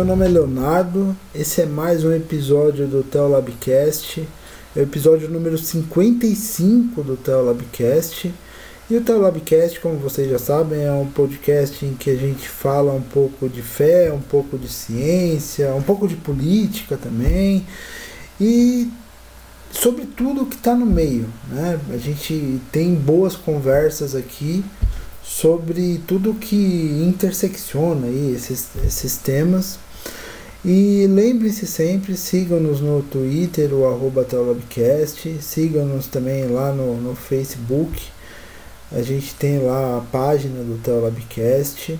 [0.00, 1.14] meu nome é Leonardo.
[1.34, 4.26] Esse é mais um episódio do Teolabcast.
[4.74, 8.32] É o episódio número 55 do Teolabcast.
[8.88, 12.94] E o Teolabcast, como vocês já sabem, é um podcast em que a gente fala
[12.94, 17.66] um pouco de fé, um pouco de ciência, um pouco de política também.
[18.40, 18.90] E
[19.70, 21.28] sobre tudo que está no meio.
[21.50, 21.78] Né?
[21.92, 24.64] A gente tem boas conversas aqui
[25.22, 29.78] sobre tudo que intersecciona aí esses, esses temas.
[30.62, 34.26] E lembre-se sempre, sigam-nos no Twitter, o arroba
[35.40, 38.08] sigam-nos também lá no, no Facebook.
[38.92, 41.98] A gente tem lá a página do Teolabcast.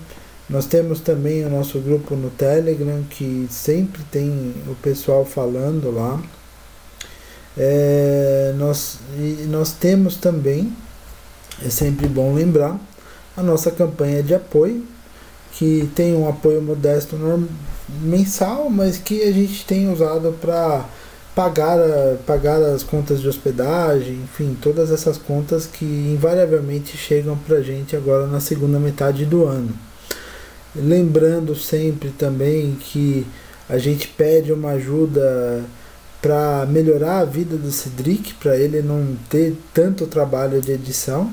[0.49, 6.23] Nós temos também o nosso grupo no Telegram, que sempre tem o pessoal falando lá.
[7.57, 8.99] É, nós,
[9.49, 10.71] nós temos também,
[11.65, 12.79] é sempre bom lembrar,
[13.35, 14.85] a nossa campanha de apoio,
[15.53, 17.17] que tem um apoio modesto
[18.01, 20.85] mensal, mas que a gente tem usado para
[21.35, 21.79] pagar,
[22.27, 27.97] pagar as contas de hospedagem, enfim, todas essas contas que invariavelmente chegam para a gente
[27.97, 29.71] agora na segunda metade do ano.
[30.75, 33.27] Lembrando sempre também que
[33.69, 35.65] a gente pede uma ajuda
[36.21, 41.33] para melhorar a vida do Cedric, para ele não ter tanto trabalho de edição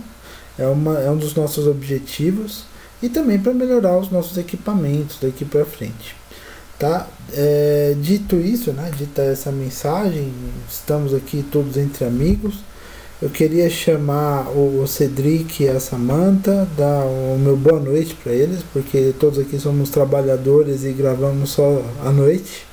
[0.57, 2.63] é, uma, é um dos nossos objetivos
[3.01, 6.15] e também para melhorar os nossos equipamentos daqui para frente.
[6.79, 7.07] Tá?
[7.33, 10.31] É, dito isso, né, dita essa mensagem,
[10.69, 12.59] estamos aqui todos entre amigos.
[13.19, 18.59] Eu queria chamar o Cedric e a Samantha, dar o meu boa noite para eles,
[18.71, 22.67] porque todos aqui somos trabalhadores e gravamos só à noite.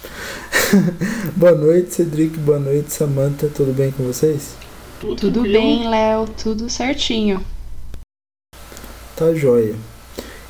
[1.34, 4.54] boa noite, Cedric, boa noite, Samantha, tudo bem com vocês?
[5.00, 7.42] Tudo bem, Léo, tudo certinho.
[9.16, 9.74] Tá joia.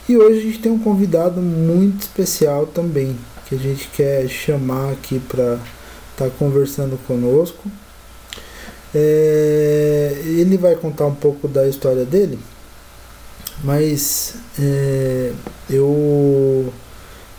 [0.08, 3.16] E hoje a gente tem um convidado muito especial também,
[3.54, 5.54] que a gente quer chamar aqui para
[6.12, 7.70] estar tá conversando conosco.
[8.94, 12.38] É, ele vai contar um pouco da história dele,
[13.64, 15.32] mas é,
[15.68, 16.72] eu,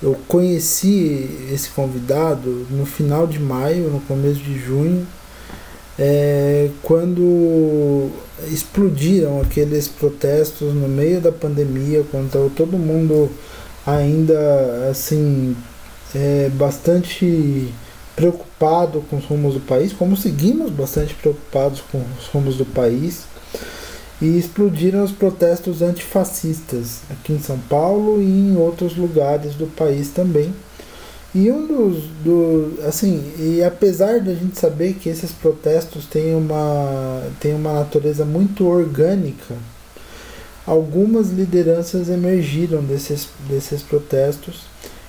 [0.04, 5.08] eu conheci esse convidado no final de maio, no começo de junho,
[5.98, 8.10] é, quando
[8.52, 13.30] explodiram aqueles protestos no meio da pandemia, quando todo mundo
[13.88, 15.56] ainda assim
[16.14, 17.74] é, bastante
[18.16, 23.24] preocupado com os rumos do país, como seguimos bastante preocupados com os rumos do país,
[24.22, 30.10] e explodiram os protestos antifascistas aqui em São Paulo e em outros lugares do país
[30.10, 30.54] também.
[31.34, 37.24] E um dos, do, assim, e apesar da gente saber que esses protestos têm uma,
[37.42, 39.54] têm uma natureza muito orgânica,
[40.66, 44.62] algumas lideranças emergiram desses, desses protestos.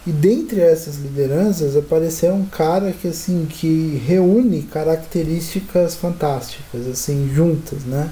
[0.06, 7.84] E dentre essas lideranças apareceu um cara que assim que reúne características fantásticas assim juntas,
[7.84, 8.10] né?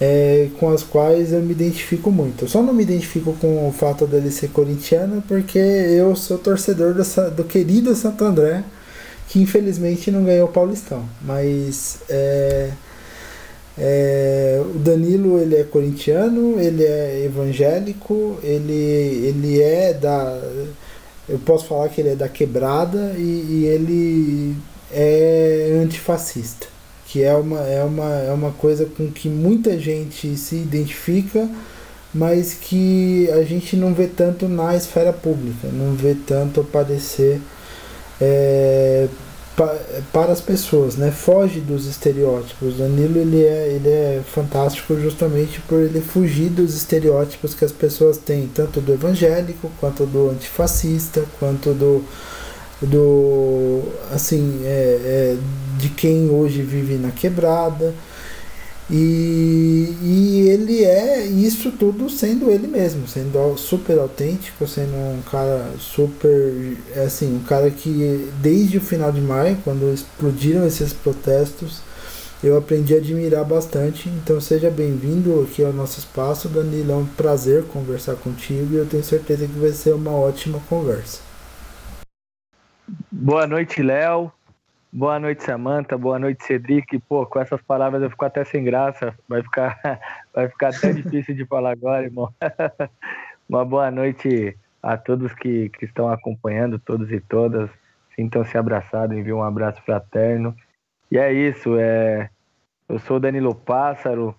[0.00, 2.44] é, com as quais eu me identifico muito.
[2.44, 6.94] Eu só não me identifico com o fato dele ser corintiano porque eu sou torcedor
[6.94, 8.64] do, do querido Santo André,
[9.28, 11.04] que infelizmente não ganhou o Paulistão.
[11.22, 12.70] Mas é,
[13.78, 20.40] é, o Danilo ele é corintiano, ele é evangélico, ele, ele é da.
[21.28, 24.56] Eu posso falar que ele é da quebrada e, e ele
[24.92, 26.74] é antifascista
[27.14, 31.48] que é uma, é, uma, é uma coisa com que muita gente se identifica,
[32.12, 37.40] mas que a gente não vê tanto na esfera pública, não vê tanto aparecer
[38.20, 39.06] é,
[40.12, 41.10] para as pessoas, né?
[41.10, 42.78] foge dos estereótipos.
[42.78, 48.18] Danilo ele é, ele é fantástico justamente por ele fugir dos estereótipos que as pessoas
[48.18, 52.04] têm, tanto do evangélico, quanto do antifascista, quanto do
[52.82, 55.36] do assim é, é,
[55.78, 57.94] de quem hoje vive na quebrada
[58.90, 65.70] e, e ele é isso tudo sendo ele mesmo sendo super autêntico sendo um cara
[65.78, 71.80] super assim um cara que desde o final de maio quando explodiram esses protestos
[72.44, 74.08] eu aprendi a admirar bastante.
[74.08, 76.92] Então seja bem-vindo aqui ao nosso espaço Danilo.
[76.92, 81.22] É um prazer conversar contigo e eu tenho certeza que vai ser uma ótima conversa.
[83.10, 84.30] Boa noite, Léo.
[84.96, 85.98] Boa noite, Samanta.
[85.98, 87.00] Boa noite, Cedric.
[87.00, 89.12] Pô, com essas palavras eu fico até sem graça.
[89.28, 89.76] Vai ficar,
[90.32, 92.32] vai ficar até difícil de falar agora, irmão.
[93.48, 97.68] Uma boa noite a todos que, que estão acompanhando, todos e todas.
[98.14, 100.54] Sintam-se abraçados, envio um abraço fraterno.
[101.10, 101.76] E é isso.
[101.76, 102.30] É...
[102.88, 104.32] Eu sou Danilo Pássaro,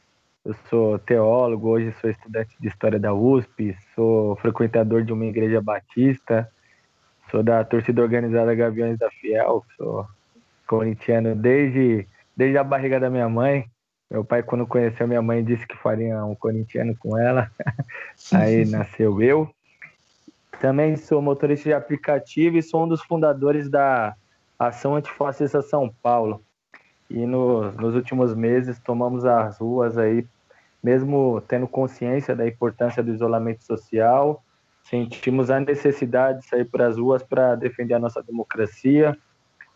[0.45, 5.61] eu sou teólogo, hoje sou estudante de História da USP, sou frequentador de uma igreja
[5.61, 6.49] batista
[7.29, 10.07] sou da torcida organizada Gaviões da Fiel, sou
[10.67, 13.65] corintiano desde, desde a barriga da minha mãe.
[14.09, 17.49] Meu pai, quando conheceu minha mãe, disse que faria um corintiano com ela.
[18.33, 19.49] Aí nasceu eu.
[20.59, 24.15] Também sou motorista de aplicativo e sou um dos fundadores da
[24.57, 26.43] Ação Antifascista São Paulo.
[27.09, 30.25] E no, nos últimos meses tomamos as ruas aí,
[30.81, 34.43] mesmo tendo consciência da importância do isolamento social,
[34.83, 39.15] sentimos a necessidade de sair para as ruas para defender a nossa democracia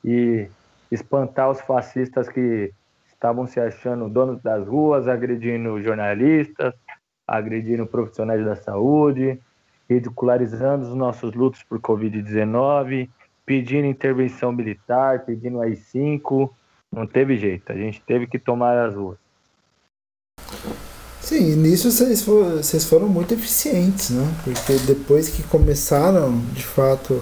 [0.04, 0.48] e
[0.92, 2.74] espantar os fascistas que
[3.08, 6.74] estavam se achando donos das ruas, agredindo jornalistas,
[7.28, 9.40] agredindo profissionais da saúde,
[9.90, 13.10] ridicularizando os nossos lutos por Covid-19,
[13.46, 16.50] pedindo intervenção militar, pedindo AI-5.
[16.92, 19.18] Não teve jeito, a gente teve que tomar as ruas.
[21.20, 24.24] Sim, nisso vocês foram, vocês foram muito eficientes, né?
[24.44, 27.22] Porque depois que começaram, de fato,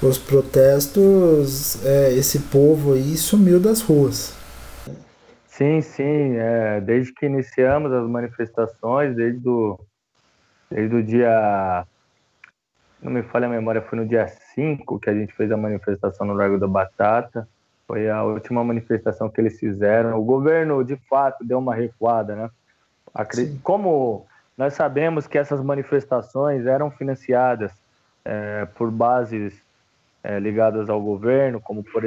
[0.00, 4.36] os protestos, é, esse povo aí sumiu das ruas.
[5.46, 6.36] Sim, sim.
[6.36, 9.78] É, desde que iniciamos as manifestações, desde o,
[10.70, 11.84] desde o dia.
[13.02, 16.26] Não me falha a memória, foi no dia 5 que a gente fez a manifestação
[16.26, 17.48] no Largo da Batata.
[17.86, 20.18] Foi a última manifestação que eles fizeram.
[20.18, 22.50] O governo, de fato, deu uma recuada, né?
[23.62, 27.72] Como nós sabemos que essas manifestações eram financiadas
[28.24, 29.60] é, por bases
[30.22, 32.02] é, ligadas ao governo, como por,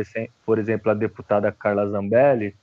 [0.46, 2.56] por exemplo a deputada Carla Zambelli,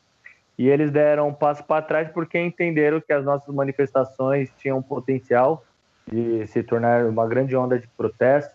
[0.59, 5.65] e eles deram um passo para trás porque entenderam que as nossas manifestações tinham potencial
[6.11, 8.53] de se tornar uma grande onda de protesto.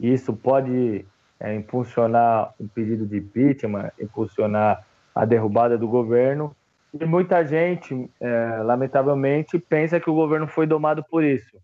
[0.00, 1.06] E isso pode
[1.38, 6.56] é, impulsionar um pedido de impeachment, impulsionar a derrubada do governo.
[6.92, 11.56] E muita gente, é, lamentavelmente, pensa que o governo foi domado por isso.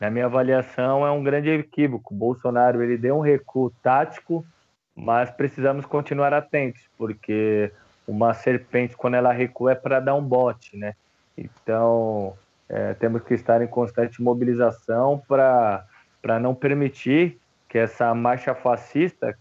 [0.00, 2.14] Na minha avaliação, é um grande equívoco.
[2.14, 4.44] Bolsonaro ele deu um recuo tático,
[4.96, 7.70] mas precisamos continuar atentos, porque
[8.08, 10.94] uma serpente, quando ela recua, é para dar um bote, né?
[11.36, 12.34] Então,
[12.68, 15.84] é, temos que estar em constante mobilização para
[16.40, 17.38] não permitir
[17.68, 19.36] que essa marcha fascista,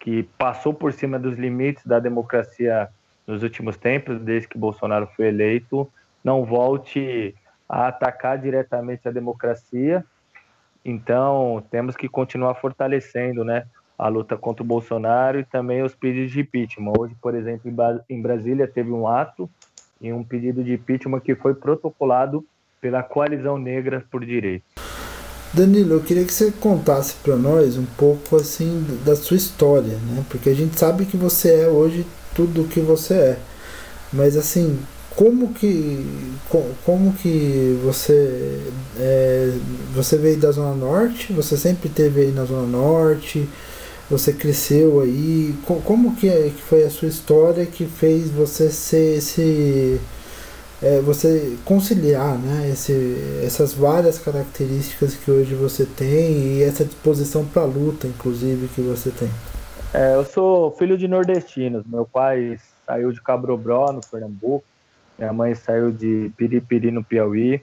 [0.00, 2.88] que passou por cima dos limites da democracia
[3.26, 5.90] nos últimos tempos, desde que Bolsonaro foi eleito,
[6.24, 7.34] não volte
[7.68, 10.04] a atacar diretamente a democracia.
[10.84, 13.66] Então, temos que continuar fortalecendo, né?
[13.98, 16.92] a luta contra o Bolsonaro e também os pedidos de impeachment.
[16.96, 17.68] Hoje, por exemplo,
[18.08, 19.50] em Brasília teve um ato
[20.00, 22.46] e um pedido de impeachment que foi protocolado
[22.80, 24.64] pela Coalizão Negra por Direito.
[25.52, 30.24] Danilo, eu queria que você contasse para nós um pouco assim da sua história, né?
[30.28, 32.06] Porque a gente sabe que você é hoje
[32.36, 33.38] tudo o que você é.
[34.12, 34.78] Mas assim,
[35.18, 36.06] como que
[36.84, 38.62] como que você
[38.96, 39.52] é,
[39.92, 41.32] você veio da zona norte?
[41.32, 43.48] Você sempre teve aí na zona norte?
[44.10, 45.54] você cresceu aí,
[45.84, 50.00] como que, é, que foi a sua história que fez você ser esse
[50.80, 57.44] é, você conciliar né, esse, essas várias características que hoje você tem e essa disposição
[57.44, 59.28] para luta, inclusive, que você tem?
[59.92, 61.84] É, eu sou filho de nordestinos.
[61.84, 64.64] Meu pai saiu de Cabrobró, no Pernambuco.
[65.18, 67.60] Minha mãe saiu de Piripiri, no Piauí.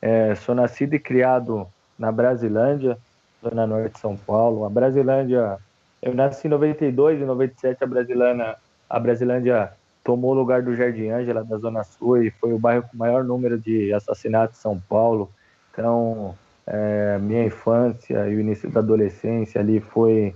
[0.00, 1.66] É, sou nascido e criado
[1.98, 2.98] na Brasilândia,
[3.42, 4.64] zona norte de São Paulo.
[4.64, 5.58] A Brasilândia
[6.02, 8.56] eu nasci em 92, em 97 a Brasilândia,
[8.90, 9.72] a Brasilândia
[10.02, 12.98] tomou o lugar do Jardim Ângela, da Zona Sul, e foi o bairro com o
[12.98, 15.30] maior número de assassinatos em São Paulo.
[15.70, 16.34] Então,
[16.66, 20.34] é, minha infância e o início da adolescência ali foi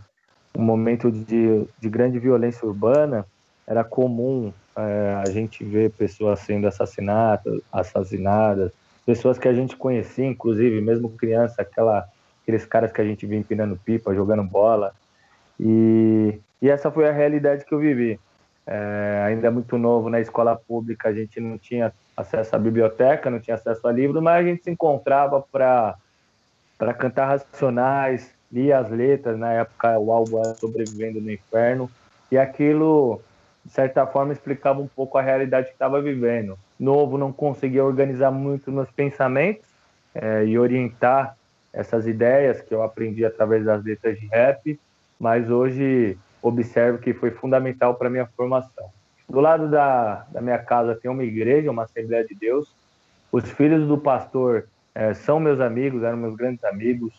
[0.57, 3.27] um momento de, de grande violência urbana.
[3.67, 8.73] Era comum é, a gente ver pessoas sendo assassinadas, assassinadas,
[9.05, 12.07] pessoas que a gente conhecia, inclusive, mesmo criança, aquela,
[12.43, 14.93] aqueles caras que a gente via empinando pipa, jogando bola.
[15.59, 18.21] E, e essa foi a realidade que eu vivi.
[18.67, 23.39] É, ainda muito novo na escola pública, a gente não tinha acesso à biblioteca, não
[23.39, 25.97] tinha acesso a livro, mas a gente se encontrava para
[26.99, 31.89] cantar Racionais, lia as letras, na época o álbum Sobrevivendo no Inferno,
[32.31, 33.21] e aquilo,
[33.67, 36.57] de certa forma, explicava um pouco a realidade que estava vivendo.
[36.79, 39.67] Novo, não conseguia organizar muito meus pensamentos
[40.15, 41.37] é, e orientar
[41.73, 44.79] essas ideias que eu aprendi através das letras de rap,
[45.19, 48.89] mas hoje observo que foi fundamental para minha formação.
[49.29, 52.73] Do lado da, da minha casa tem uma igreja, uma Assembleia de Deus.
[53.33, 57.13] Os filhos do pastor é, são meus amigos, eram meus grandes amigos,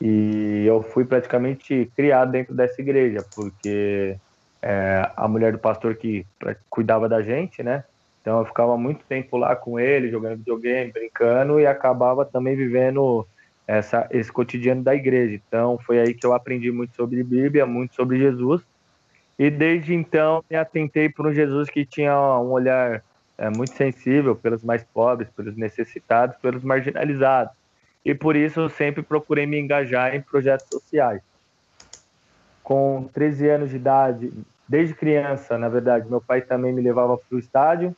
[0.00, 4.16] e eu fui praticamente criado dentro dessa igreja, porque
[4.62, 6.24] é, a mulher do pastor que
[6.70, 7.84] cuidava da gente, né?
[8.20, 13.26] Então eu ficava muito tempo lá com ele, jogando videogame, brincando, e acabava também vivendo
[13.66, 15.40] essa, esse cotidiano da igreja.
[15.46, 18.62] Então, foi aí que eu aprendi muito sobre Bíblia, muito sobre Jesus.
[19.38, 23.02] E desde então, me atentei para um Jesus que tinha um olhar
[23.38, 27.52] é, muito sensível pelos mais pobres, pelos necessitados, pelos marginalizados.
[28.04, 31.20] E por isso eu sempre procurei me engajar em projetos sociais.
[32.62, 34.32] Com 13 anos de idade,
[34.68, 37.94] desde criança, na verdade, meu pai também me levava para o estádio.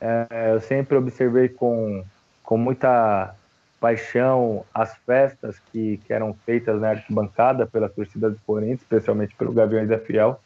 [0.00, 2.04] É, eu sempre observei com,
[2.42, 3.34] com muita
[3.80, 9.52] paixão as festas que, que eram feitas na arquibancada pela torcida do Corinthians, especialmente pelo
[9.52, 10.40] Gaviões da Fiel.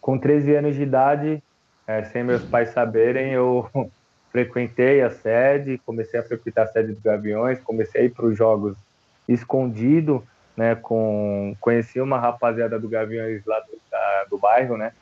[0.00, 1.42] Com 13 anos de idade,
[1.86, 3.68] é, sem meus pais saberem, eu
[4.32, 8.36] frequentei a sede, comecei a frequentar a sede dos Gaviões, comecei a ir para os
[8.36, 8.76] jogos
[9.28, 10.26] escondido,
[10.56, 14.92] né, com conheci uma rapaziada do Gaviões lá do, da, do bairro, né,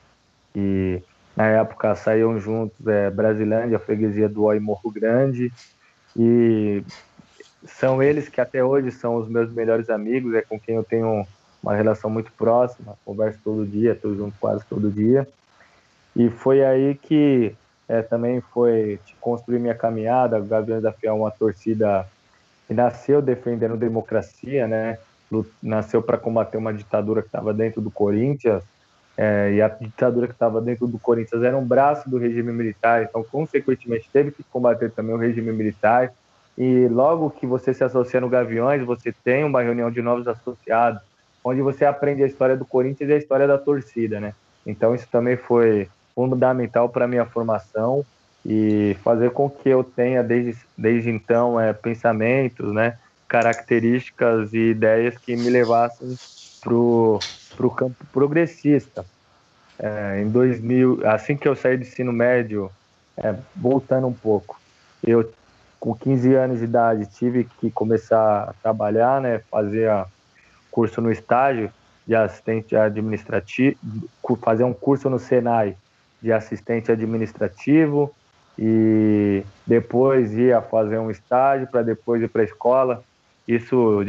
[0.55, 1.03] e
[1.37, 5.53] na época saíam juntos é, Brasilândia, a freguesia do Oi Morro Grande,
[6.17, 6.83] e
[7.65, 11.27] são eles que até hoje são os meus melhores amigos, é com quem eu tenho
[11.63, 15.29] uma relação muito próxima, converso todo dia, estou junto quase todo dia.
[16.17, 17.55] E foi aí que
[17.89, 20.39] é, também foi construir minha caminhada.
[20.39, 22.07] O Gaviões da Fiel é uma torcida
[22.67, 24.99] que nasceu defendendo democracia, né?
[25.63, 28.63] Nasceu para combater uma ditadura que estava dentro do Corinthians,
[29.23, 33.03] é, e a ditadura que estava dentro do Corinthians era um braço do regime militar,
[33.03, 36.11] então, consequentemente, teve que combater também o regime militar
[36.57, 41.03] e logo que você se associa no Gaviões, você tem uma reunião de novos associados,
[41.45, 44.33] onde você aprende a história do Corinthians e a história da torcida, né?
[44.67, 48.03] Então isso também foi fundamental para minha formação
[48.45, 52.97] e fazer com que eu tenha desde, desde então é, pensamentos, né,
[53.29, 56.17] características e ideias que me levassem
[56.61, 59.05] para o campo progressista.
[59.79, 62.71] É, em 2000, assim que eu saí do ensino médio,
[63.17, 64.61] é, voltando um pouco,
[65.03, 65.33] eu
[65.79, 69.91] com 15 anos de idade tive que começar a trabalhar, né, fazer
[70.71, 71.73] curso no estágio
[72.07, 73.79] de assistente administrativo,
[74.43, 75.77] fazer um curso no Senai
[76.21, 78.15] de assistente administrativo
[78.59, 83.03] e depois ia fazer um estágio para depois ir para a escola.
[83.49, 84.05] Isso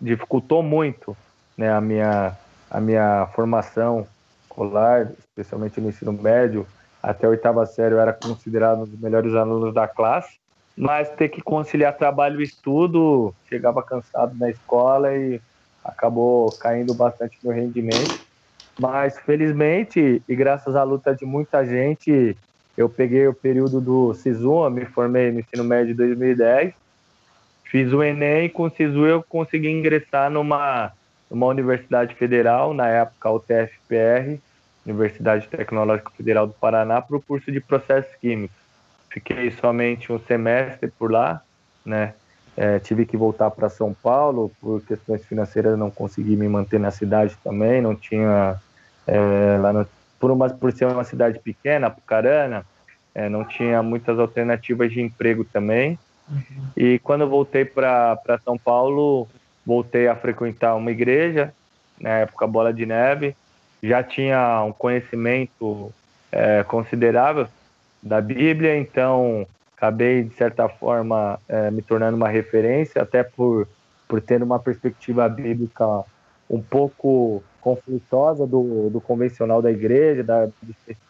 [0.00, 1.16] dificultou muito,
[1.56, 2.36] né, a minha
[2.68, 4.06] a minha formação
[4.42, 6.66] escolar, especialmente no ensino médio,
[7.02, 10.36] até a oitava série eu era considerado um dos melhores alunos da classe
[10.76, 15.40] mas ter que conciliar trabalho e estudo, chegava cansado na escola e
[15.82, 18.20] acabou caindo bastante no rendimento.
[18.78, 22.36] Mas felizmente, e graças à luta de muita gente,
[22.76, 26.74] eu peguei o período do SISU, me formei no ensino médio de 2010,
[27.64, 30.92] fiz o Enem com o SISU eu consegui ingressar numa,
[31.30, 34.40] numa universidade federal, na época o TFPR,
[34.84, 38.56] Universidade Tecnológica Federal do Paraná, para o curso de processos químicos.
[39.10, 41.42] Fiquei somente um semestre por lá,
[41.84, 42.14] né?
[42.56, 46.90] É, tive que voltar para São Paulo por questões financeiras, não consegui me manter na
[46.90, 48.58] cidade também, não tinha
[49.06, 49.86] é, lá no,
[50.18, 52.64] por uma por ser uma cidade pequena, Pucarana,
[53.14, 55.98] é, não tinha muitas alternativas de emprego também.
[56.28, 56.68] Uhum.
[56.76, 59.28] E quando voltei para São Paulo,
[59.66, 61.52] voltei a frequentar uma igreja,
[62.00, 63.34] na época Bola de Neve,
[63.82, 65.92] já tinha um conhecimento
[66.30, 67.48] é, considerável
[68.02, 69.46] da Bíblia, então
[69.76, 73.68] acabei, de certa forma, é, me tornando uma referência, até por,
[74.08, 76.04] por ter uma perspectiva bíblica
[76.48, 80.48] um pouco conflitosa do, do convencional da igreja, da,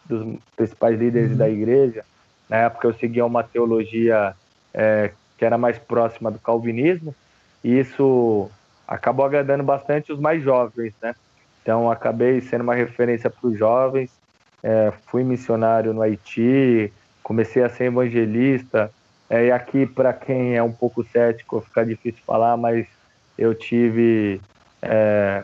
[0.09, 1.37] dos, principais líderes uhum.
[1.37, 2.05] da igreja.
[2.49, 4.35] Na época eu seguia uma teologia
[4.73, 7.15] é, que era mais próxima do calvinismo,
[7.63, 8.51] e isso
[8.87, 11.15] acabou agradando bastante os mais jovens, né?
[11.63, 14.11] Então acabei sendo uma referência para os jovens,
[14.63, 18.91] é, fui missionário no Haiti, comecei a ser evangelista.
[19.29, 22.87] É, e aqui, para quem é um pouco cético, fica difícil falar, mas
[23.37, 24.41] eu tive
[24.81, 25.43] é,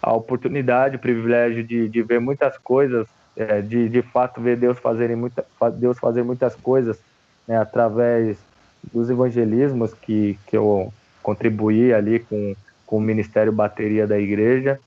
[0.00, 4.78] a oportunidade, o privilégio de, de ver muitas coisas, é, de, de fato ver Deus,
[4.78, 6.98] fazerem muita, Deus fazer muitas coisas
[7.46, 8.36] né, através
[8.92, 12.54] dos evangelismos que, que eu contribuí ali com,
[12.86, 14.80] com o Ministério Bateria da Igreja.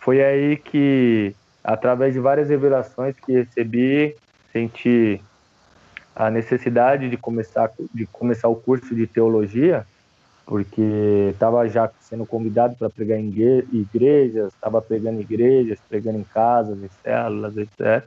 [0.00, 4.16] Foi aí que através de várias revelações que recebi,
[4.52, 5.20] senti
[6.14, 9.86] a necessidade de começar de começar o curso de teologia,
[10.44, 13.28] porque estava já sendo convidado para pregar em
[13.72, 18.04] igrejas, estava pregando em igrejas, pregando em casas, em células, etc.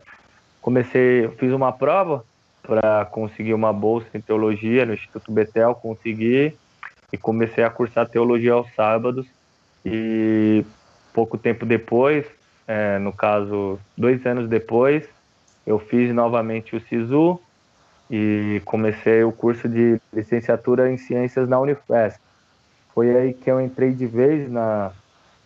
[0.61, 2.23] Comecei, fiz uma prova
[2.61, 6.55] para conseguir uma bolsa em teologia no Instituto Betel, consegui
[7.15, 9.25] e comecei a cursar teologia aos sábados
[9.85, 10.65] e
[11.13, 12.25] pouco tempo depois
[12.67, 15.07] é, no caso, dois anos depois,
[15.65, 17.39] eu fiz novamente o SISU
[18.09, 22.19] e comecei o curso de licenciatura em Ciências na Unifesp.
[22.93, 24.91] foi aí que eu entrei de vez na,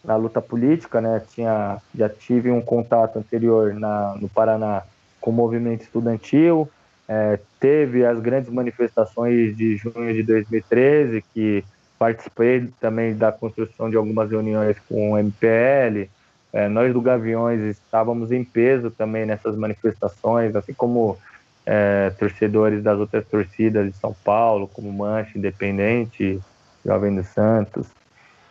[0.03, 1.21] na luta política, né?
[1.29, 4.83] Tinha, já tive um contato anterior na, no Paraná
[5.19, 6.69] com o movimento estudantil,
[7.11, 11.65] é, teve as grandes manifestações de junho de 2013, que
[11.97, 16.07] participei também da construção de algumas reuniões com o MPL.
[16.53, 21.17] É, nós do Gaviões estávamos em peso também nessas manifestações, assim como
[21.65, 26.39] é, torcedores das outras torcidas de São Paulo, como Mancha, Independente,
[26.85, 27.87] Jovem dos Santos.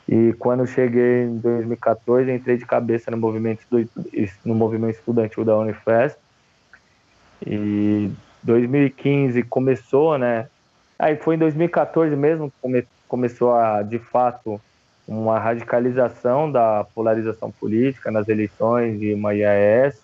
[0.09, 3.61] E quando cheguei em 2014, entrei de cabeça no movimento,
[4.45, 6.19] no movimento estudantil da Unifest.
[7.47, 8.11] E
[8.43, 10.49] 2015 começou, né?
[10.99, 14.61] Aí foi em 2014 mesmo come, começou a, de fato,
[15.07, 20.03] uma radicalização da polarização política nas eleições de uma IAS.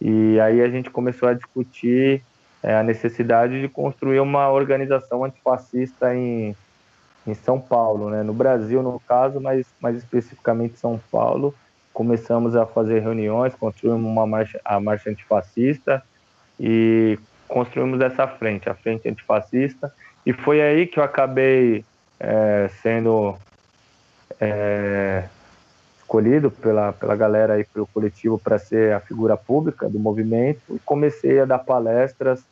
[0.00, 2.22] E aí a gente começou a discutir
[2.62, 6.56] é, a necessidade de construir uma organização antifascista em,
[7.26, 8.22] em São Paulo, né?
[8.22, 11.54] No Brasil, no caso, mas mais especificamente São Paulo.
[11.92, 16.02] Começamos a fazer reuniões, construímos uma marcha, a marcha antifascista
[16.58, 19.92] e construímos essa frente, a frente antifascista,
[20.24, 21.84] e foi aí que eu acabei
[22.20, 23.36] é, sendo
[24.40, 25.24] é,
[25.98, 30.78] escolhido pela, pela galera aí, pelo coletivo, para ser a figura pública do movimento, e
[30.80, 32.42] comecei a dar palestras,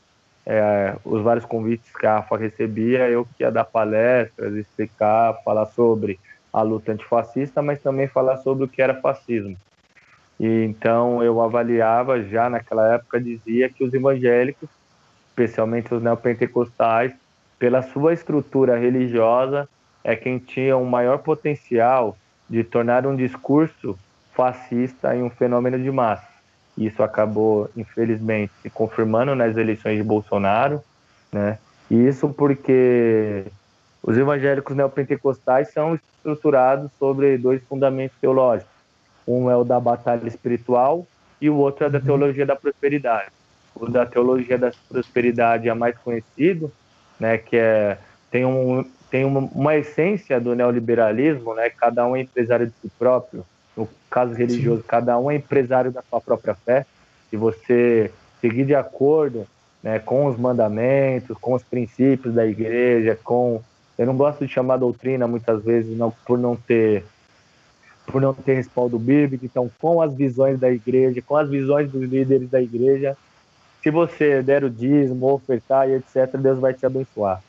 [0.44, 5.66] é, os vários convites que a AFA recebia, eu que ia dar palestras, explicar, falar
[5.66, 6.18] sobre
[6.52, 9.56] a luta antifascista, mas também falar sobre o que era fascismo.
[10.38, 14.68] E então eu avaliava já naquela época dizia que os evangélicos
[15.36, 17.12] especialmente os neopentecostais,
[17.58, 19.68] pela sua estrutura religiosa,
[20.02, 22.16] é quem tinha um maior potencial
[22.48, 23.98] de tornar um discurso
[24.32, 26.26] fascista em um fenômeno de massa.
[26.76, 30.82] Isso acabou, infelizmente, se confirmando nas eleições de Bolsonaro,
[31.32, 31.58] né?
[31.90, 33.44] E isso porque
[34.02, 38.72] os evangélicos neopentecostais são estruturados sobre dois fundamentos teológicos.
[39.26, 41.06] Um é o da batalha espiritual
[41.40, 42.04] e o outro é da uhum.
[42.04, 43.30] teologia da prosperidade
[43.78, 46.72] o da teologia da prosperidade é mais conhecido,
[47.20, 47.98] né, que é
[48.30, 51.70] tem um tem uma, uma essência do neoliberalismo, né?
[51.70, 53.44] Cada um é empresário de si próprio.
[53.76, 54.88] No caso religioso, Sim.
[54.88, 56.84] cada um é empresário da sua própria fé.
[57.32, 58.10] E você
[58.40, 59.46] seguir de acordo,
[59.82, 63.62] né, com os mandamentos, com os princípios da igreja, com
[63.98, 67.04] eu não gosto de chamar doutrina muitas vezes não por não ter
[68.06, 72.02] por não ter respaldo bíblico, então com as visões da igreja, com as visões dos
[72.02, 73.16] líderes da igreja,
[73.86, 77.40] se você der o dízimo, ofertar e etc., Deus vai te abençoar.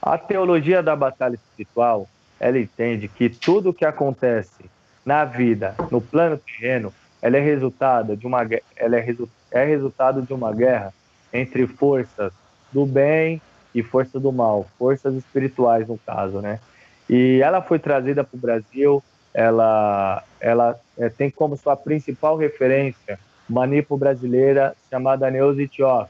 [0.00, 4.70] A teologia da batalha espiritual, ela entende que tudo que acontece
[5.04, 10.22] na vida, no plano terreno, ela é resultado de uma ela é, resu, é resultado
[10.22, 10.94] de uma guerra
[11.32, 12.32] entre forças
[12.70, 13.42] do bem
[13.74, 16.60] e forças do mal, forças espirituais no caso, né?
[17.08, 19.02] E ela foi trazida para o Brasil,
[19.34, 23.18] ela ela é, tem como sua principal referência
[23.50, 26.06] manipo brasileira chamada Neuza Itió,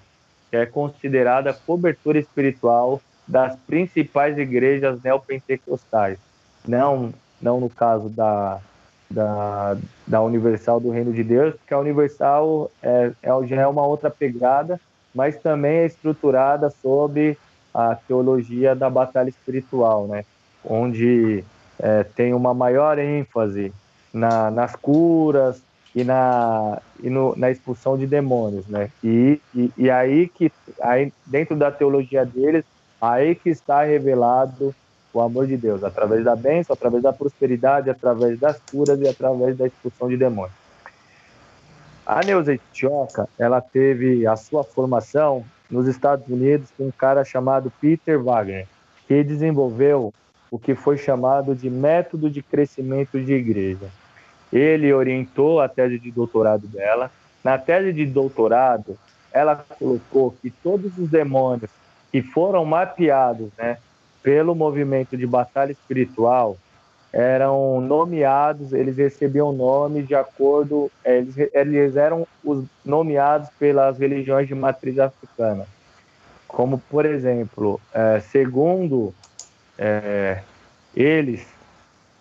[0.51, 6.19] que é considerada cobertura espiritual das principais igrejas neopentecostais.
[6.67, 8.59] Não, não no caso da,
[9.11, 9.77] da,
[10.07, 14.11] da Universal do Reino de Deus, porque a Universal é, é, já é uma outra
[14.11, 14.81] pegada,
[15.15, 17.39] mas também é estruturada sobre
[17.73, 20.25] a teologia da batalha espiritual, né?
[20.65, 21.45] onde
[21.79, 23.73] é, tem uma maior ênfase
[24.13, 25.63] na, nas curas,
[25.95, 28.91] e na, e no, na expulsão de demônios, né?
[29.03, 32.65] E, e, e, aí que, aí, dentro da teologia deles,
[33.01, 34.75] aí que está revelado
[35.13, 39.57] o amor de Deus, através da bênção, através da prosperidade, através das curas e através
[39.57, 40.55] da expulsão de demônios.
[42.07, 47.73] A Neuza Etioca, ela teve a sua formação nos Estados Unidos com um cara chamado
[47.81, 48.67] Peter Wagner,
[49.07, 50.13] que desenvolveu
[50.51, 53.89] o que foi chamado de método de crescimento de igreja.
[54.53, 57.11] Ele orientou a tese de doutorado dela.
[57.43, 58.99] Na tese de doutorado,
[59.33, 61.71] ela colocou que todos os demônios
[62.11, 63.79] que foram mapeados né,
[64.23, 66.57] pelo movimento de batalha espiritual
[67.13, 74.47] eram nomeados, eles recebiam nomes de acordo, é, eles, eles eram os nomeados pelas religiões
[74.47, 75.67] de matriz africana.
[76.47, 79.13] Como, por exemplo, é, segundo
[79.77, 80.43] é,
[80.95, 81.45] eles,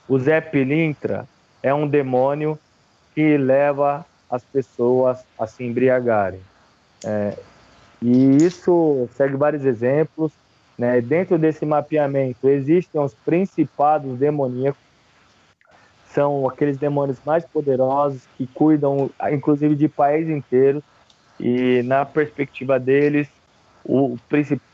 [0.08, 1.28] o Zé Pilintra
[1.62, 2.58] é um demônio
[3.14, 6.40] que leva as pessoas a se embriagarem.
[7.04, 7.38] É,
[8.02, 10.32] e isso segue vários exemplos.
[10.78, 11.02] Né?
[11.02, 14.82] Dentro desse mapeamento existem os principados demoníacos,
[16.14, 20.84] são aqueles demônios mais poderosos que cuidam, inclusive, de países inteiros.
[21.40, 23.28] E na perspectiva deles,
[23.86, 24.18] o,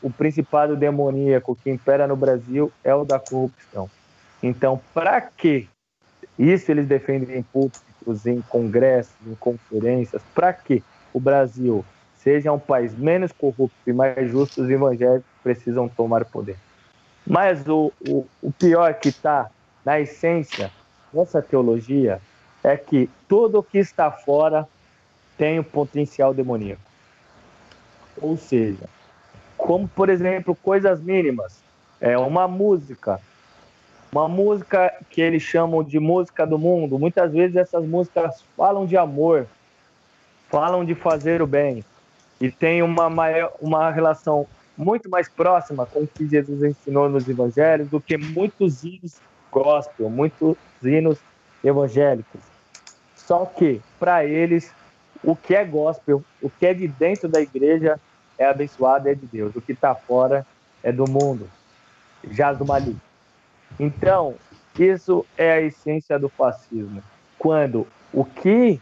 [0.02, 3.88] o principado demoníaco que impera no Brasil é o da corrupção.
[4.42, 5.68] Então, para que
[6.38, 12.58] isso eles defendem em púlpitos, em congressos, em conferências, para que o Brasil seja um
[12.58, 16.58] país menos corrupto e mais justo, os evangélicos precisam tomar poder.
[17.26, 19.50] Mas o, o, o pior que está
[19.84, 20.70] na essência
[21.12, 22.20] dessa teologia
[22.62, 24.66] é que tudo o que está fora
[25.36, 26.82] tem o um potencial demoníaco.
[28.20, 28.88] Ou seja,
[29.56, 31.64] como por exemplo coisas mínimas,
[32.00, 33.20] é uma música,
[34.16, 36.98] uma música que eles chamam de música do mundo.
[36.98, 39.46] Muitas vezes essas músicas falam de amor,
[40.48, 41.84] falam de fazer o bem
[42.40, 47.28] e tem uma maior, uma relação muito mais próxima com o que Jesus ensinou nos
[47.28, 49.20] evangelhos do que muitos hinos
[49.52, 51.18] gospel, muitos hinos
[51.62, 52.40] evangélicos.
[53.14, 54.72] Só que para eles
[55.22, 58.00] o que é gospel, o que é de dentro da igreja
[58.38, 59.54] é abençoado, é de Deus.
[59.54, 60.46] O que está fora
[60.82, 61.46] é do mundo,
[62.30, 63.05] já do maligno.
[63.78, 64.34] Então,
[64.78, 67.02] isso é a essência do fascismo.
[67.38, 68.80] Quando o que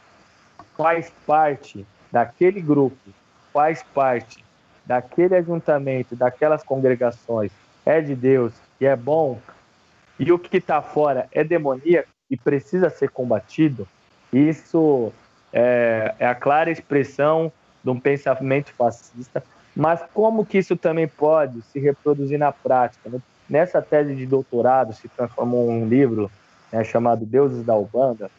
[0.76, 2.96] faz parte daquele grupo,
[3.52, 4.44] faz parte
[4.84, 7.50] daquele ajuntamento, daquelas congregações,
[7.86, 9.40] é de Deus e é bom,
[10.18, 13.86] e o que está fora é demoníaco e precisa ser combatido,
[14.32, 15.12] isso
[15.52, 19.42] é, é a clara expressão de um pensamento fascista,
[19.74, 23.10] mas como que isso também pode se reproduzir na prática?
[23.10, 23.20] Né?
[23.48, 26.30] Nessa tese de doutorado, se transformou em um livro
[26.72, 28.30] né, chamado Deuses da Ubanda,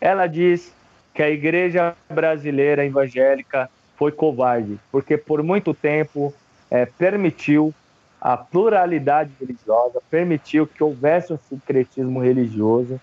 [0.00, 0.72] ela diz
[1.14, 6.32] que a igreja brasileira evangélica foi covarde, porque por muito tempo
[6.70, 7.74] é, permitiu
[8.20, 13.00] a pluralidade religiosa, permitiu que houvesse um secretismo religioso,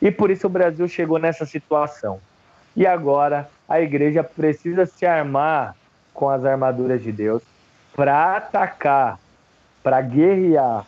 [0.00, 2.20] e por isso o Brasil chegou nessa situação.
[2.74, 5.76] E agora a igreja precisa se armar
[6.14, 7.42] com as armaduras de Deus
[7.94, 9.19] para atacar,
[9.82, 10.86] para guerrear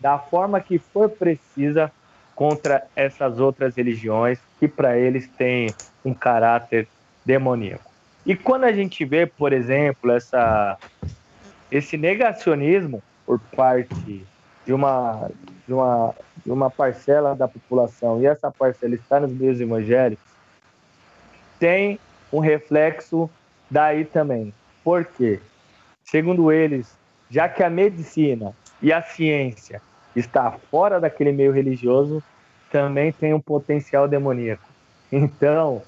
[0.00, 1.90] da forma que for precisa
[2.34, 5.72] contra essas outras religiões que para eles têm
[6.04, 6.88] um caráter
[7.24, 7.90] demoníaco.
[8.26, 10.78] E quando a gente vê, por exemplo, essa,
[11.70, 14.24] esse negacionismo por parte
[14.66, 15.30] de uma,
[15.66, 20.24] de, uma, de uma parcela da população, e essa parcela está nos meios evangélicos,
[21.58, 21.98] tem
[22.32, 23.30] um reflexo
[23.70, 24.52] daí também.
[24.82, 25.40] Por quê?
[26.02, 26.96] Segundo eles,
[27.34, 29.82] já que a medicina e a ciência
[30.14, 32.22] está fora daquele meio religioso,
[32.70, 34.62] também tem um potencial demoníaco.
[35.10, 35.82] Então,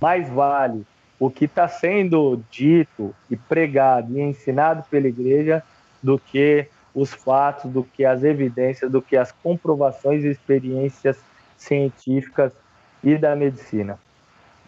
[0.00, 0.86] mais vale
[1.18, 5.60] o que está sendo dito e pregado e ensinado pela igreja
[6.00, 11.18] do que os fatos, do que as evidências, do que as comprovações e experiências
[11.56, 12.52] científicas
[13.02, 13.98] e da medicina.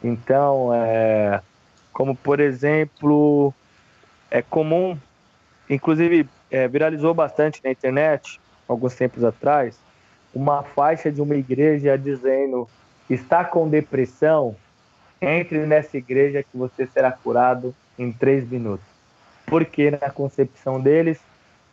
[0.02, 1.40] Então, é,
[1.92, 3.54] como por exemplo,
[4.32, 4.98] é comum,
[5.68, 9.78] inclusive é, viralizou bastante na internet, alguns tempos atrás,
[10.34, 12.68] uma faixa de uma igreja dizendo:
[13.08, 14.56] está com depressão,
[15.20, 18.86] entre nessa igreja que você será curado em três minutos.
[19.46, 21.20] Porque na concepção deles,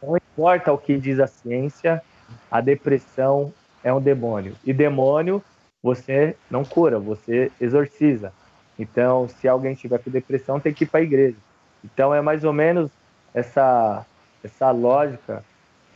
[0.02, 2.02] não importa o que diz a ciência,
[2.50, 4.56] a depressão é um demônio.
[4.64, 5.44] E demônio
[5.82, 8.32] você não cura, você exorciza.
[8.78, 11.38] Então, se alguém tiver com depressão, tem que ir para a igreja.
[11.84, 12.92] Então, é mais ou menos
[13.34, 14.06] essa,
[14.44, 15.44] essa lógica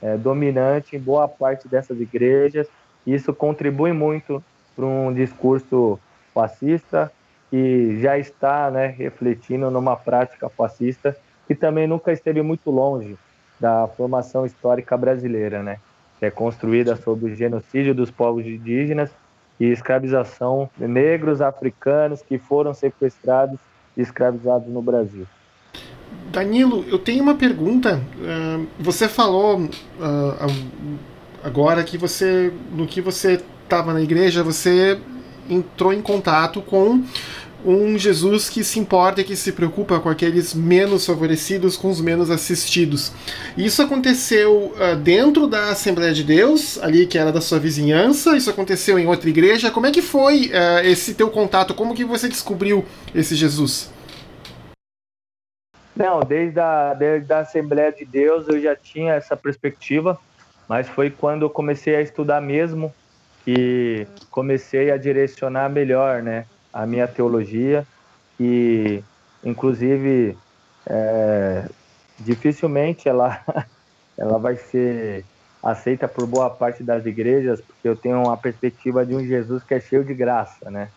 [0.01, 2.67] é, dominante em boa parte dessas igrejas.
[3.05, 4.43] E isso contribui muito
[4.75, 5.99] para um discurso
[6.33, 7.11] fascista
[7.49, 11.15] que já está né, refletindo numa prática fascista
[11.47, 13.17] que também nunca esteve muito longe
[13.59, 15.77] da formação histórica brasileira, né?
[16.19, 19.11] Que é construída sobre o genocídio dos povos indígenas
[19.59, 23.59] e escravização de negros africanos que foram sequestrados
[23.95, 25.25] e escravizados no Brasil.
[26.31, 28.01] Danilo, eu tenho uma pergunta.
[28.79, 29.69] Você falou
[31.43, 34.99] agora que você, no que você estava na igreja, você
[35.49, 37.03] entrou em contato com
[37.65, 41.99] um Jesus que se importa e que se preocupa com aqueles menos favorecidos, com os
[41.99, 43.11] menos assistidos.
[43.57, 48.51] Isso aconteceu uh, dentro da Assembleia de Deus, ali que era da sua vizinhança, isso
[48.51, 49.71] aconteceu em outra igreja.
[49.71, 51.73] Como é que foi uh, esse teu contato?
[51.73, 53.89] Como que você descobriu esse Jesus?
[55.95, 60.17] Não, desde a, desde a Assembleia de Deus eu já tinha essa perspectiva,
[60.67, 62.93] mas foi quando eu comecei a estudar mesmo
[63.45, 66.45] que comecei a direcionar melhor, né?
[66.73, 67.88] a minha teologia
[68.38, 69.01] e,
[69.45, 70.38] inclusive,
[70.86, 71.65] é,
[72.19, 73.41] dificilmente ela,
[74.17, 75.23] ela vai ser
[75.63, 79.73] aceita por boa parte das igrejas, porque eu tenho uma perspectiva de um Jesus que
[79.73, 80.89] é cheio de graça, né?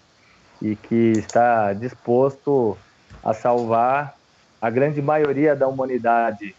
[0.60, 2.76] E que está disposto
[3.22, 4.17] a salvar
[4.60, 6.54] a grande maioria da humanidade.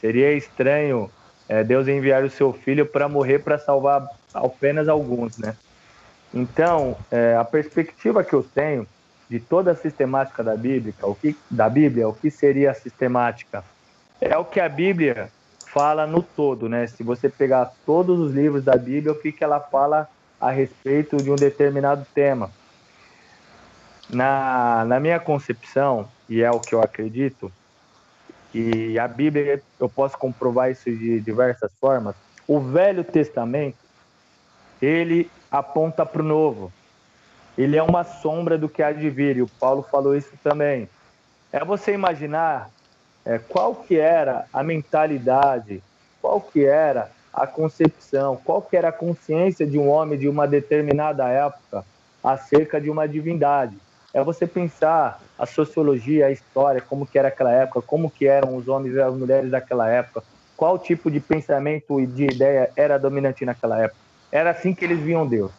[0.00, 1.10] Seria estranho
[1.48, 5.56] é, Deus enviar o seu filho para morrer para salvar apenas alguns, né?
[6.32, 8.86] Então, é, a perspectiva que eu tenho
[9.28, 13.64] de toda a sistemática da Bíblia, o que, da Bíblia, o que seria a sistemática?
[14.20, 15.30] É o que a Bíblia
[15.66, 16.86] fala no todo, né?
[16.86, 20.08] Se você pegar todos os livros da Bíblia, o que, que ela fala
[20.40, 22.50] a respeito de um determinado tema.
[24.10, 27.52] Na, na minha concepção, e é o que eu acredito,
[28.54, 32.14] e a Bíblia, eu posso comprovar isso de diversas formas,
[32.46, 33.78] o Velho Testamento,
[34.80, 36.72] ele aponta para o Novo.
[37.56, 40.88] Ele é uma sombra do que há de vir, e o Paulo falou isso também.
[41.52, 42.70] É você imaginar
[43.24, 45.82] é, qual que era a mentalidade,
[46.20, 50.46] qual que era a concepção, qual que era a consciência de um homem de uma
[50.46, 51.84] determinada época
[52.22, 53.76] acerca de uma divindade.
[54.14, 58.56] É você pensar a sociologia, a história, como que era aquela época, como que eram
[58.56, 60.22] os homens e as mulheres daquela época,
[60.56, 63.98] qual tipo de pensamento e de ideia era dominante naquela época.
[64.30, 65.50] Era assim que eles viam Deus.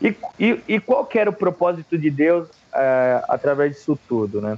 [0.00, 4.56] E, e, e qual que era o propósito de Deus é, através disso tudo, né?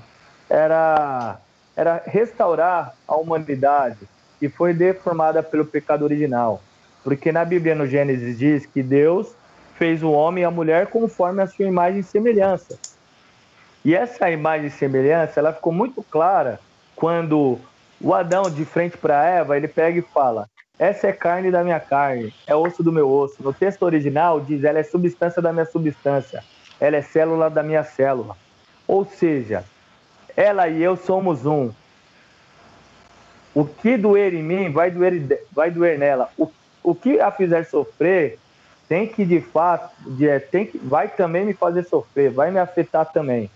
[0.51, 1.39] Era,
[1.75, 4.07] era restaurar a humanidade,
[4.39, 6.61] que foi deformada pelo pecado original.
[7.03, 9.35] Porque na Bíblia, no Gênesis, diz que Deus
[9.83, 12.79] fez o homem e a mulher conforme a sua imagem e semelhança.
[13.85, 16.61] E essa imagem e semelhança, ela ficou muito clara
[16.95, 17.59] quando
[18.01, 21.81] o Adão, de frente para Eva, ele pega e fala: Essa é carne da minha
[21.81, 23.43] carne, é osso do meu osso.
[23.43, 26.45] No texto original diz: Ela é substância da minha substância,
[26.79, 28.37] ela é célula da minha célula.
[28.87, 29.65] Ou seja,
[30.37, 31.73] ela e eu somos um.
[33.53, 36.31] O que doer em mim vai doer, vai doer nela.
[36.39, 36.49] O,
[36.85, 38.39] o que a fizer sofrer
[38.89, 42.59] tem que de fato, de, é, tem que, vai também me fazer sofrer, vai me
[42.59, 43.51] afetar também.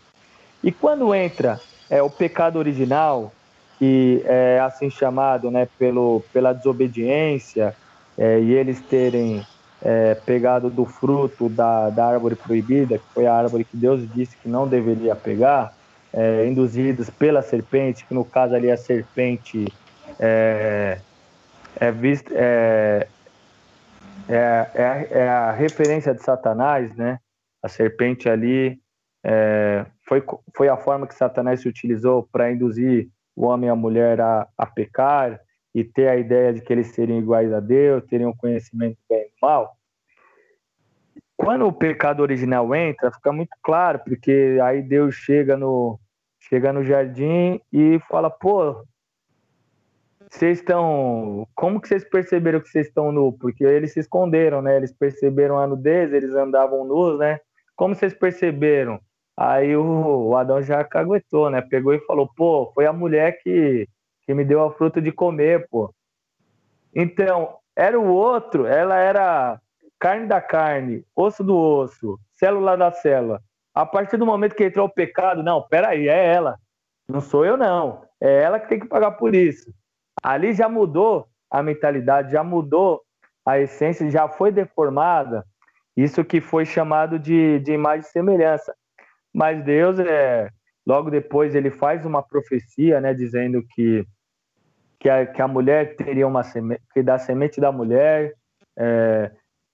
[0.62, 1.60] E quando entra
[1.90, 3.32] é, o pecado original,
[3.78, 7.74] que é assim chamado, né, pelo, pela desobediência
[8.16, 9.46] é, e eles terem
[9.82, 14.36] é, pegado do fruto da, da árvore proibida, que foi a árvore que Deus disse
[14.36, 15.74] que não deveria pegar,
[16.12, 19.70] é, induzidos pela serpente, que no caso ali a serpente
[20.18, 20.98] é,
[21.78, 21.94] é,
[22.32, 23.06] é,
[24.28, 27.18] é, é, é, a referência de Satanás, né?
[27.62, 28.78] A serpente ali
[29.24, 30.22] é, foi,
[30.56, 34.48] foi a forma que Satanás se utilizou para induzir o homem e a mulher a,
[34.56, 35.40] a pecar
[35.74, 39.22] e ter a ideia de que eles seriam iguais a Deus, teriam conhecimento do bem
[39.22, 39.76] e do mal.
[41.36, 46.00] Quando o pecado original entra, fica muito claro, porque aí Deus chega no,
[46.40, 48.84] chega no jardim e fala: pô,
[50.28, 51.46] vocês estão.
[51.54, 53.32] Como que vocês perceberam que vocês estão nu?
[53.32, 54.76] Porque eles se esconderam, né?
[54.76, 57.40] Eles perceberam a nudez, eles andavam nus, né?
[57.74, 59.00] Como vocês perceberam?
[59.36, 61.60] Aí o, o Adão já caguetou, né?
[61.60, 63.88] Pegou e falou: pô, foi a mulher que,
[64.22, 65.94] que me deu a fruta de comer, pô.
[66.94, 69.60] Então, era o outro, ela era
[69.98, 73.40] carne da carne, osso do osso, célula da célula.
[73.74, 76.58] A partir do momento que entrou o pecado, não, peraí, é ela.
[77.06, 78.02] Não sou eu, não.
[78.18, 79.70] É ela que tem que pagar por isso.
[80.22, 83.02] Ali já mudou a mentalidade, já mudou
[83.44, 85.44] a essência, já foi deformada.
[85.96, 88.74] Isso que foi chamado de, de imagem e semelhança.
[89.32, 90.50] Mas Deus, é,
[90.86, 94.04] logo depois, ele faz uma profecia, né, dizendo que,
[94.98, 98.34] que, a, que a mulher teria uma semente, que da semente da mulher
[98.78, 99.30] é,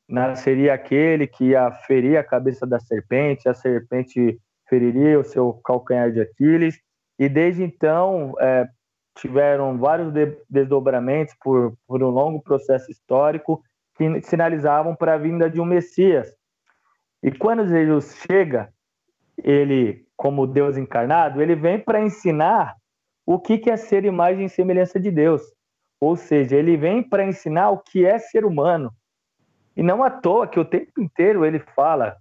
[0.09, 6.13] nasceria aquele que ia ferir a cabeça da serpente, a serpente feriria o seu calcanhar
[6.13, 6.79] de Aquiles,
[7.19, 8.69] e desde então é,
[9.15, 13.63] tiveram vários de desdobramentos por, por um longo processo histórico
[13.95, 16.35] que sinalizavam para a vinda de um Messias.
[17.23, 18.73] E quando Jesus chega,
[19.37, 22.77] ele, como Deus encarnado, ele vem para ensinar
[23.27, 25.43] o que é ser imagem e semelhança de Deus.
[26.01, 28.93] Ou seja, ele vem para ensinar o que é ser humano,
[29.77, 32.17] e não à toa que o tempo inteiro ele fala,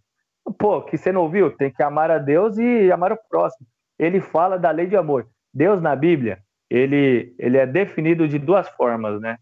[0.57, 1.55] pô, que você não ouviu?
[1.55, 3.67] Tem que amar a Deus e amar o próximo.
[3.99, 5.27] Ele fala da lei de amor.
[5.53, 6.39] Deus na Bíblia,
[6.71, 9.37] ele, ele é definido de duas formas, né?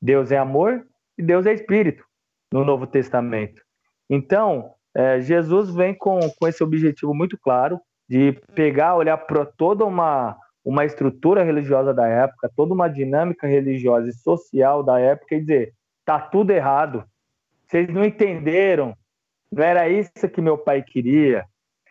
[0.00, 0.82] Deus é amor
[1.18, 2.02] e Deus é espírito
[2.50, 3.60] no Novo Testamento.
[4.08, 9.84] Então, é, Jesus vem com, com esse objetivo muito claro de pegar, olhar para toda
[9.84, 15.40] uma, uma estrutura religiosa da época, toda uma dinâmica religiosa e social da época e
[15.40, 15.74] dizer:
[16.06, 17.04] tá tudo errado,
[17.66, 18.96] vocês não entenderam.
[19.50, 21.44] Não era isso que meu pai queria.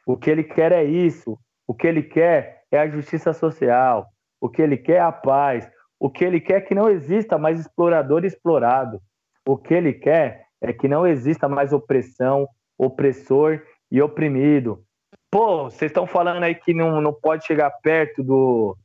[0.08, 1.38] O que ele quer é isso.
[1.67, 4.11] O que ele quer é a justiça social.
[4.41, 5.69] O que ele quer é a paz.
[5.99, 8.99] O que ele quer é que não exista mais explorador e explorado.
[9.47, 14.84] O que ele quer é que não exista mais opressão, opressor e oprimido.
[15.30, 18.75] Pô, vocês estão falando aí que não, não pode chegar perto do,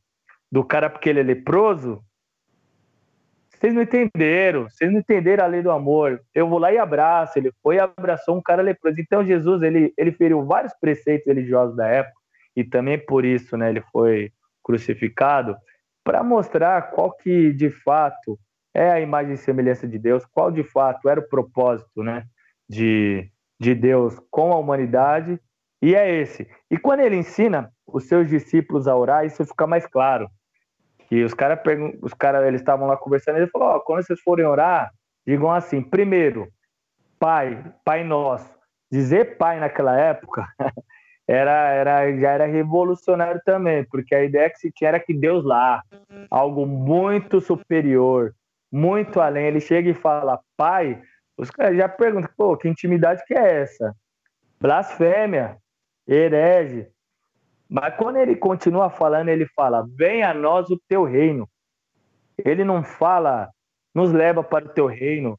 [0.51, 2.01] do cara porque ele é leproso?
[3.57, 6.21] vocês não entenderam, vocês não entenderam a lei do amor.
[6.33, 7.39] Eu vou lá e abraço.
[7.39, 8.99] Ele foi e abraçou um cara leproso.
[8.99, 12.15] Então Jesus ele, ele feriu vários preceitos religiosos da época
[12.55, 14.31] e também por isso, né, ele foi
[14.67, 15.55] crucificado
[16.03, 18.37] para mostrar qual que de fato
[18.73, 22.25] é a imagem e semelhança de Deus, qual de fato era o propósito, né,
[22.69, 25.39] de, de Deus com a humanidade.
[25.81, 26.49] E é esse.
[26.69, 30.29] E quando ele ensina os seus discípulos a orar, isso fica mais claro.
[31.07, 31.59] Que os caras
[32.01, 34.91] os cara, eles estavam lá conversando, ele falou: oh, quando vocês forem orar,
[35.25, 36.47] digam assim: primeiro,
[37.17, 38.57] Pai, Pai Nosso.
[38.91, 40.45] Dizer Pai naquela época
[41.27, 45.43] era, era, já era revolucionário também, porque a ideia que se tinha era que Deus
[45.43, 45.83] lá,
[46.31, 48.33] algo muito superior,
[48.71, 49.47] muito além.
[49.47, 51.01] Ele chega e fala Pai,
[51.37, 53.93] os caras já perguntam: pô, que intimidade que é essa?
[54.59, 55.57] Blasfêmia,
[56.07, 56.87] herege.
[57.69, 61.47] Mas quando ele continua falando, ele fala: Venha a nós o teu reino.
[62.37, 63.49] Ele não fala,
[63.93, 65.37] nos leva para o teu reino.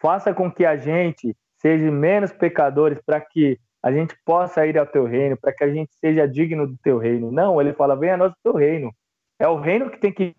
[0.00, 4.86] Faça com que a gente seja menos pecadores para que a gente possa ir ao
[4.86, 7.30] teu reino, para que a gente seja digno do teu reino.
[7.30, 8.92] Não, ele fala: Venha a nós o teu reino.
[9.38, 10.34] É o reino que tem que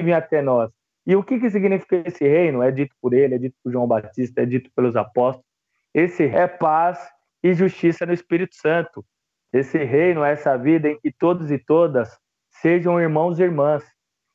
[0.00, 0.70] vir até nós.
[1.06, 2.62] E o que, que significa esse reino?
[2.62, 5.44] É dito por ele, é dito por João Batista, é dito pelos apóstolos.
[5.92, 6.98] Esse é paz
[7.42, 9.04] e justiça no Espírito Santo.
[9.52, 12.16] Esse reino, essa vida em que todos e todas
[12.50, 13.84] sejam irmãos e irmãs,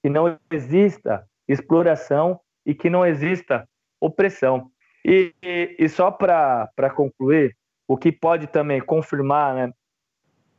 [0.04, 3.68] que não exista exploração e que não exista
[4.02, 4.70] opressão.
[5.06, 7.56] E, e, e só para concluir,
[7.88, 9.74] o que pode também confirmar, né,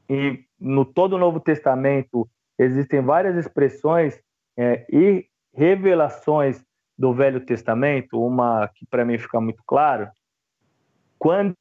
[0.08, 4.18] e no todo o Novo Testamento existem várias expressões
[4.56, 6.62] é, e revelações
[6.96, 10.08] do Velho Testamento, uma que para mim fica muito claro,
[11.18, 11.54] quando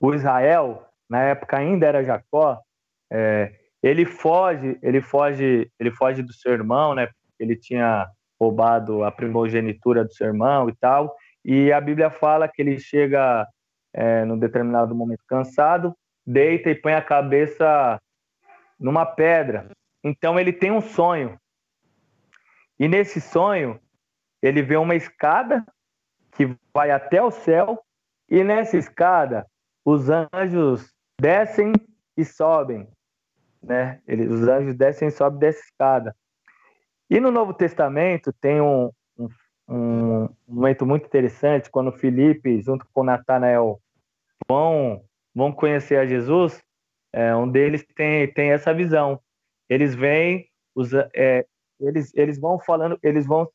[0.00, 2.60] o Israel na época ainda era Jacó,
[3.10, 7.08] é, ele foge, ele foge, ele foge do seu irmão, né?
[7.38, 11.14] Ele tinha roubado a primogenitura do seu irmão e tal.
[11.44, 13.46] E a Bíblia fala que ele chega
[13.92, 15.94] é, num determinado momento cansado,
[16.26, 18.00] deita e põe a cabeça
[18.78, 19.70] numa pedra.
[20.02, 21.38] Então ele tem um sonho.
[22.78, 23.78] E nesse sonho,
[24.40, 25.64] ele vê uma escada
[26.32, 27.82] que vai até o céu,
[28.28, 29.46] e nessa escada,
[29.84, 31.72] os anjos descem
[32.16, 32.88] e sobem,
[33.62, 34.00] né?
[34.06, 36.16] Eles, os anjos descem e sobem dessa escada.
[37.10, 38.90] E no Novo Testamento tem um,
[39.70, 43.80] um, momento muito interessante quando Felipe, junto com Natanael,
[44.48, 45.02] vão
[45.34, 46.60] vão conhecer a Jesus.
[47.12, 49.20] É, um deles tem tem essa visão.
[49.68, 51.46] Eles vêm, os, é,
[51.80, 53.48] eles eles vão falando, eles vão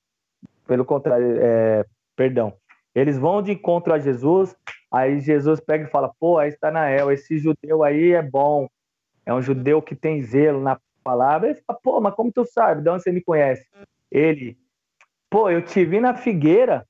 [0.66, 2.54] pelo contrário, é, perdão,
[2.96, 4.56] eles vão de encontro a Jesus
[4.96, 8.70] Aí Jesus pega e fala: pô, aí está Nael, esse judeu aí é bom,
[9.26, 11.50] é um judeu que tem zelo na palavra.
[11.50, 12.82] Ele fala: pô, mas como tu sabe?
[12.82, 13.66] De onde você me conhece?
[14.10, 14.58] Ele:
[15.36, 16.88] pô, eu te vi na figueira.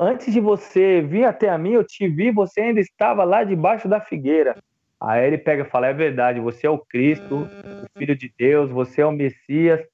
[0.00, 3.86] Antes de você vir até a mim, eu te vi, você ainda estava lá debaixo
[3.86, 4.56] da figueira.
[4.98, 8.70] Aí ele pega e fala: é verdade, você é o Cristo, o Filho de Deus,
[8.70, 9.86] você é o Messias.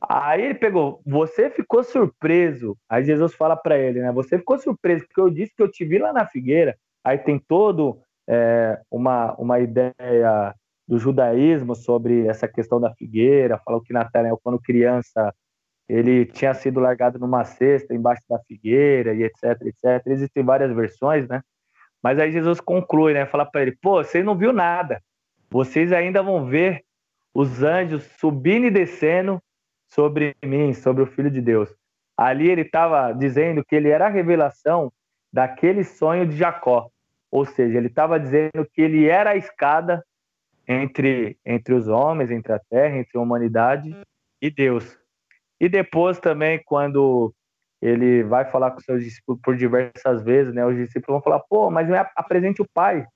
[0.00, 2.78] Aí ele pegou, você ficou surpreso.
[2.88, 4.12] Aí Jesus fala para ele, né?
[4.12, 6.78] Você ficou surpreso porque eu disse que eu te vi lá na figueira.
[7.02, 10.54] Aí tem todo é, uma, uma ideia
[10.90, 13.60] do judaísmo sobre essa questão da figueira.
[13.64, 15.32] Falou que Natanael, quando criança,
[15.88, 20.04] ele tinha sido largado numa cesta embaixo da figueira e etc, etc.
[20.06, 21.42] Existem várias versões, né?
[22.02, 23.24] Mas aí Jesus conclui, né?
[23.24, 25.00] Fala para ele: pô, você não viu nada.
[25.48, 26.82] Vocês ainda vão ver
[27.32, 29.40] os anjos subindo e descendo
[29.88, 31.72] sobre mim, sobre o Filho de Deus.
[32.16, 34.92] Ali ele estava dizendo que ele era a revelação
[35.32, 36.90] daquele sonho de Jacó.
[37.30, 40.04] Ou seja, ele estava dizendo que ele era a escada
[40.72, 43.94] entre, entre os homens, entre a terra, entre a humanidade
[44.40, 44.98] e Deus.
[45.60, 47.34] E depois também, quando
[47.82, 51.70] ele vai falar com seus discípulos por diversas vezes, né, os discípulos vão falar, pô,
[51.70, 53.06] mas apresente o Pai.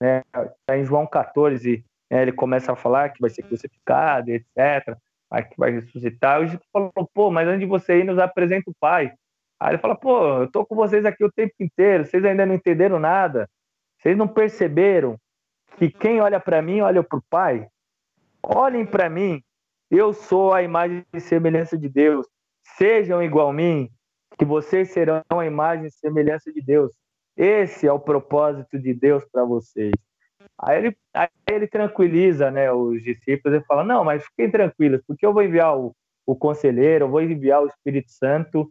[0.00, 0.22] Né?
[0.66, 4.98] Tá em João 14, né, ele começa a falar que vai ser crucificado, etc
[5.42, 6.40] que vai ressuscitar.
[6.40, 9.12] O Egito falou, pô, mas antes de você ir, nos apresenta o Pai.
[9.60, 12.54] Aí ele fala, pô, eu tô com vocês aqui o tempo inteiro, vocês ainda não
[12.54, 13.48] entenderam nada.
[13.98, 15.18] Vocês não perceberam
[15.76, 17.68] que quem olha para mim, olha para o Pai?
[18.42, 19.42] Olhem para mim,
[19.90, 22.26] eu sou a imagem e semelhança de Deus.
[22.76, 23.90] Sejam igual a mim,
[24.38, 26.92] que vocês serão a imagem e semelhança de Deus.
[27.36, 29.92] Esse é o propósito de Deus para vocês.
[30.58, 35.26] Aí ele, aí ele tranquiliza né, os discípulos e fala: Não, mas fiquem tranquilos, porque
[35.26, 35.94] eu vou enviar o,
[36.26, 38.70] o conselheiro, eu vou enviar o Espírito Santo,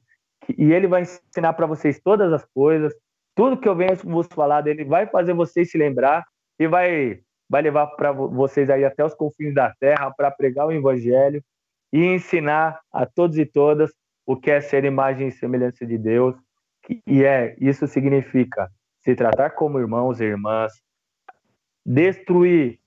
[0.58, 2.94] e ele vai ensinar para vocês todas as coisas,
[3.36, 6.24] tudo que eu venho vos falar dele, vai fazer vocês se lembrar
[6.60, 10.72] e vai, vai levar para vocês aí até os confins da terra para pregar o
[10.72, 11.44] Evangelho.
[11.92, 13.94] e ensinar a todos e todas
[14.26, 16.36] o que é ser imagem e semelhança de Deus,
[17.06, 18.70] e é isso significa
[19.02, 20.74] se tratar como irmãos e irmãs,
[21.86, 22.80] destruir,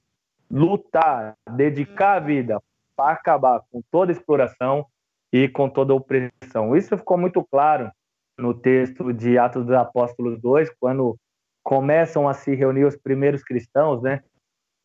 [0.50, 2.62] lutar, dedicar a vida
[2.96, 4.86] para acabar com toda exploração
[5.32, 6.74] e com toda opressão.
[6.74, 7.90] Isso ficou muito claro
[8.38, 11.18] no texto de Atos dos Apóstolos 2, quando
[11.66, 14.22] começam a se reunir os primeiros cristãos, né?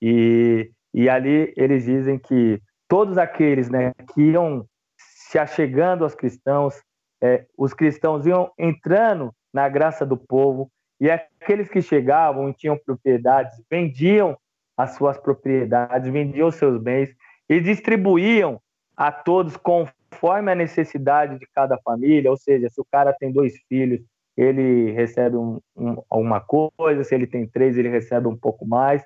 [0.01, 4.65] E, e ali eles dizem que todos aqueles né, que iam
[4.97, 6.73] se achegando aos cristãos,
[7.21, 12.79] é, os cristãos iam entrando na graça do povo, e aqueles que chegavam e tinham
[12.83, 14.35] propriedades vendiam
[14.75, 17.15] as suas propriedades, vendiam os seus bens
[17.47, 18.59] e distribuíam
[18.97, 22.31] a todos conforme a necessidade de cada família.
[22.31, 24.01] Ou seja, se o cara tem dois filhos,
[24.41, 29.03] ele recebe um, um, alguma coisa, se ele tem três, ele recebe um pouco mais.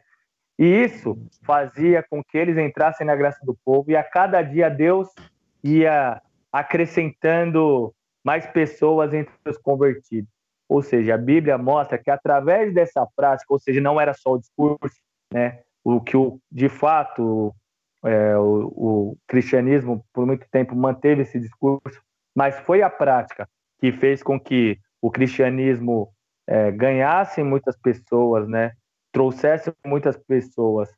[0.58, 4.70] E isso fazia com que eles entrassem na graça do povo, e a cada dia
[4.70, 5.10] Deus
[5.64, 6.22] ia
[6.52, 10.30] acrescentando mais pessoas entre os convertidos.
[10.70, 14.40] Ou seja, a Bíblia mostra que através dessa prática, ou seja, não era só o
[14.40, 14.96] discurso,
[15.32, 15.62] né?
[15.84, 17.54] O que o, de fato
[18.04, 22.02] é, o, o cristianismo por muito tempo manteve esse discurso,
[22.36, 23.48] mas foi a prática
[23.80, 26.12] que fez com que o cristianismo
[26.48, 28.72] é, ganhasse muitas pessoas, né?
[29.12, 30.90] Trouxesse muitas pessoas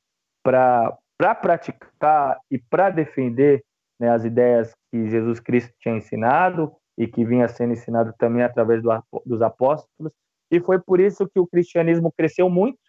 [0.41, 3.65] para para praticar e para defender
[3.99, 8.81] né, as ideias que Jesus Cristo tinha ensinado e que vinha sendo ensinado também através
[8.81, 8.89] do,
[9.25, 10.13] dos apóstolos.
[10.49, 12.79] E foi por isso que o cristianismo cresceu muito,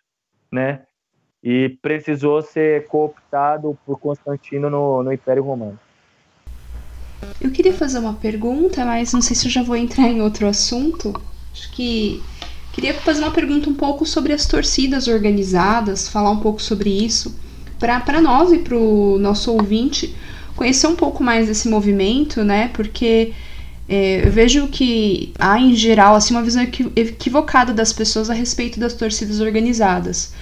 [0.53, 0.87] né?
[1.43, 5.81] E precisou ser cooptado por Constantino no, no Império Romano.
[7.41, 10.47] Eu queria fazer uma pergunta, mas não sei se eu já vou entrar em outro
[10.47, 11.15] assunto.
[11.53, 12.23] Acho que
[12.73, 17.35] queria fazer uma pergunta um pouco sobre as torcidas organizadas, falar um pouco sobre isso,
[17.79, 20.15] para nós e para o nosso ouvinte
[20.57, 22.69] conhecer um pouco mais desse movimento, né?
[22.75, 23.33] Porque
[23.89, 26.63] é, eu vejo que há, em geral, assim, uma visão
[26.97, 30.33] equivocada das pessoas a respeito das torcidas organizadas.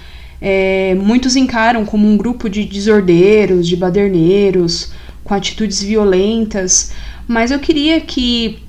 [0.40, 4.90] É, muitos encaram como um grupo de desordeiros, de baderneiros,
[5.26, 6.92] com atitudes violentas,
[7.26, 8.62] mas eu queria que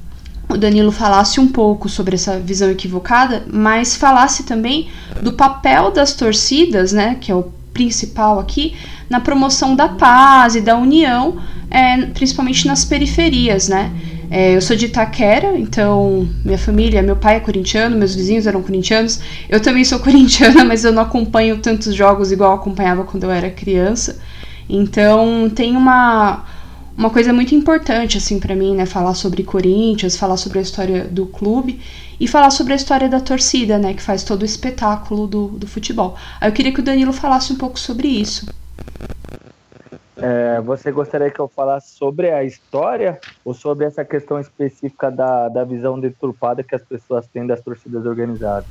[0.50, 4.90] o Danilo falasse um pouco sobre essa visão equivocada, mas falasse também
[5.22, 8.76] do papel das torcidas, né, que é o principal aqui,
[9.08, 11.38] na promoção da paz e da união,
[11.70, 13.92] é, principalmente nas periferias, né?
[14.30, 18.62] É, eu sou de Itaquera, então minha família, meu pai é corintiano, meus vizinhos eram
[18.62, 19.22] corintianos.
[19.48, 23.50] Eu também sou corintiana, mas eu não acompanho tantos jogos igual acompanhava quando eu era
[23.50, 24.20] criança.
[24.70, 26.44] Então tem uma,
[26.98, 31.06] uma coisa muito importante assim para mim, né, falar sobre Corinthians, falar sobre a história
[31.06, 31.80] do clube
[32.20, 35.68] e falar sobre a história da torcida, né, que faz todo o espetáculo do, do
[35.68, 36.16] futebol.
[36.42, 38.48] Aí eu queria que o Danilo falasse um pouco sobre isso.
[40.20, 45.48] É, você gostaria que eu falasse sobre a história ou sobre essa questão específica da,
[45.48, 48.68] da visão deturpada que as pessoas têm das torcidas organizadas?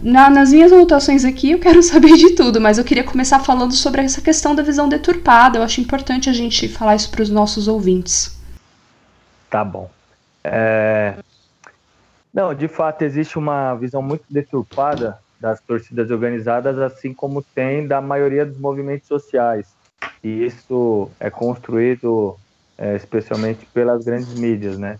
[0.00, 3.74] Na, nas minhas anotações aqui eu quero saber de tudo, mas eu queria começar falando
[3.74, 5.58] sobre essa questão da visão deturpada.
[5.58, 8.40] Eu acho importante a gente falar isso para os nossos ouvintes.
[9.50, 9.90] Tá bom.
[10.44, 11.14] É...
[12.32, 18.00] Não, de fato existe uma visão muito deturpada das torcidas organizadas, assim como tem da
[18.00, 19.77] maioria dos movimentos sociais
[20.22, 22.36] e isso é construído
[22.76, 24.98] é, especialmente pelas grandes mídias, né?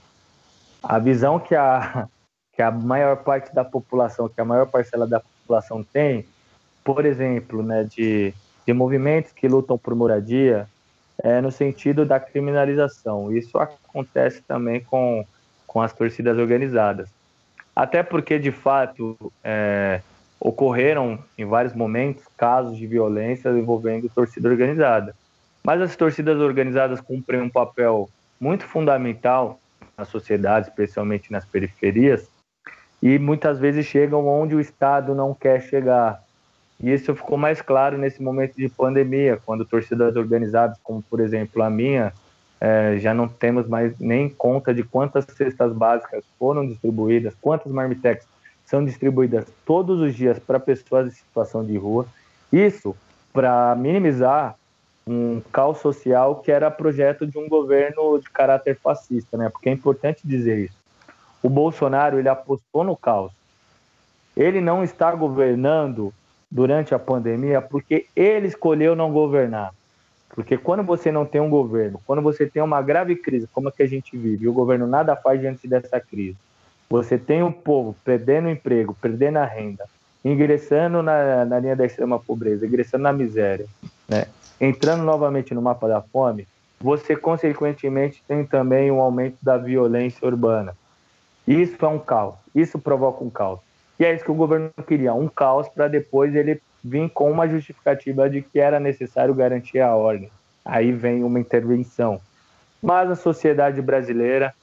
[0.83, 2.09] A visão que a,
[2.53, 6.27] que a maior parte da população, que a maior parcela da população tem,
[6.83, 8.35] por exemplo, né, de,
[8.67, 10.67] de movimentos que lutam por moradia,
[11.23, 13.33] é no sentido da criminalização.
[13.33, 15.25] Isso acontece também com,
[15.67, 17.09] com as torcidas organizadas.
[17.75, 20.01] Até porque, de fato, é,
[20.41, 25.15] ocorreram em vários momentos casos de violência envolvendo torcida organizada.
[25.63, 28.09] Mas as torcidas organizadas cumprem um papel
[28.41, 29.59] muito fundamental
[29.97, 32.31] na sociedade, especialmente nas periferias,
[33.03, 36.23] e muitas vezes chegam onde o Estado não quer chegar.
[36.81, 41.63] E isso ficou mais claro nesse momento de pandemia, quando torcidas organizadas, como por exemplo
[41.63, 42.13] a minha,
[42.61, 48.27] é, já não temos mais nem conta de quantas cestas básicas foram distribuídas, quantas marmitex
[48.69, 52.07] são distribuídas todos os dias para pessoas em situação de rua.
[52.53, 52.95] Isso
[53.33, 54.57] para minimizar
[55.07, 59.49] um caos social que era projeto de um governo de caráter fascista, né?
[59.49, 60.77] Porque é importante dizer isso.
[61.43, 63.33] O Bolsonaro ele apostou no caos.
[64.37, 66.13] Ele não está governando
[66.51, 69.73] durante a pandemia porque ele escolheu não governar.
[70.29, 73.73] Porque quando você não tem um governo, quando você tem uma grave crise, como a
[73.73, 76.37] que a gente vive, e o governo nada faz diante dessa crise,
[76.89, 79.85] você tem o povo perdendo emprego, perdendo a renda,
[80.25, 83.67] ingressando na, na linha da extrema pobreza, ingressando na miséria,
[84.09, 84.27] né?
[84.61, 86.47] entrando novamente no mapa da fome.
[86.81, 90.75] você consequentemente tem também um aumento da violência urbana.
[91.47, 93.61] Isso é um caos, isso provoca um caos.
[93.99, 97.49] E é isso que o governo queria, um caos para depois ele vir com uma
[97.49, 100.31] justificativa de que era necessário garantir a ordem.
[100.65, 102.21] Aí vem uma intervenção.
[102.81, 104.55] Mas a sociedade brasileira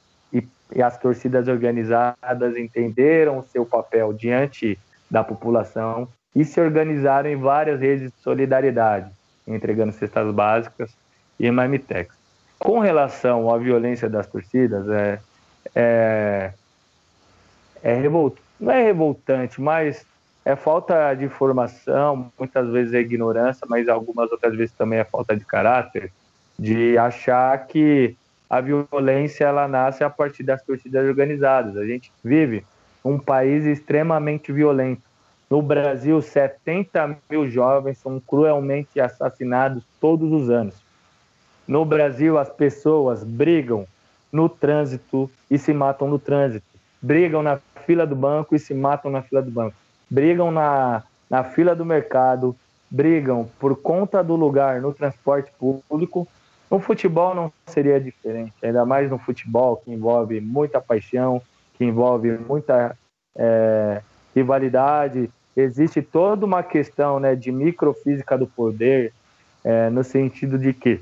[0.74, 4.78] e, as torcidas organizadas entenderam o seu papel diante
[5.10, 9.10] da população e se organizaram em várias redes de solidariedade,
[9.46, 10.90] entregando cestas básicas
[11.38, 12.14] e Marmitex.
[12.58, 15.18] Com relação à violência das torcidas, é,
[15.74, 16.52] é,
[17.82, 20.04] é revolt, não é revoltante, mas
[20.44, 25.36] é falta de informação, muitas vezes é ignorância, mas algumas outras vezes também é falta
[25.36, 26.12] de caráter,
[26.58, 28.16] de achar que
[28.48, 31.76] a violência ela nasce a partir das torcidas organizadas.
[31.76, 32.64] A gente vive
[33.04, 35.02] um país extremamente violento.
[35.48, 40.74] No Brasil, 70 mil jovens são cruelmente assassinados todos os anos.
[41.66, 43.86] No Brasil, as pessoas brigam
[44.32, 46.66] no trânsito e se matam no trânsito.
[47.00, 49.76] Brigam na fila do banco e se matam na fila do banco.
[50.10, 52.56] Brigam na, na fila do mercado,
[52.90, 56.26] brigam por conta do lugar no transporte público.
[56.70, 61.40] No futebol não seria diferente, ainda mais no futebol que envolve muita paixão,
[61.74, 62.96] que envolve muita
[63.36, 64.02] é,
[64.34, 65.30] rivalidade.
[65.56, 69.12] Existe toda uma questão né, de microfísica do poder,
[69.64, 71.00] é, no sentido de que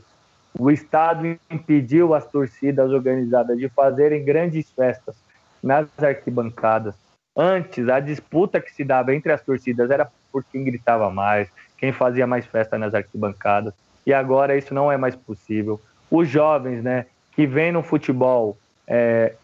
[0.59, 5.17] o Estado impediu as torcidas organizadas de fazerem grandes festas
[5.63, 6.95] nas arquibancadas.
[7.37, 11.93] Antes, a disputa que se dava entre as torcidas era por quem gritava mais, quem
[11.93, 13.75] fazia mais festa nas arquibancadas.
[14.07, 15.81] E agora isso não é mais possível.
[16.11, 19.35] Os jovens, né, que vêm no futebol é,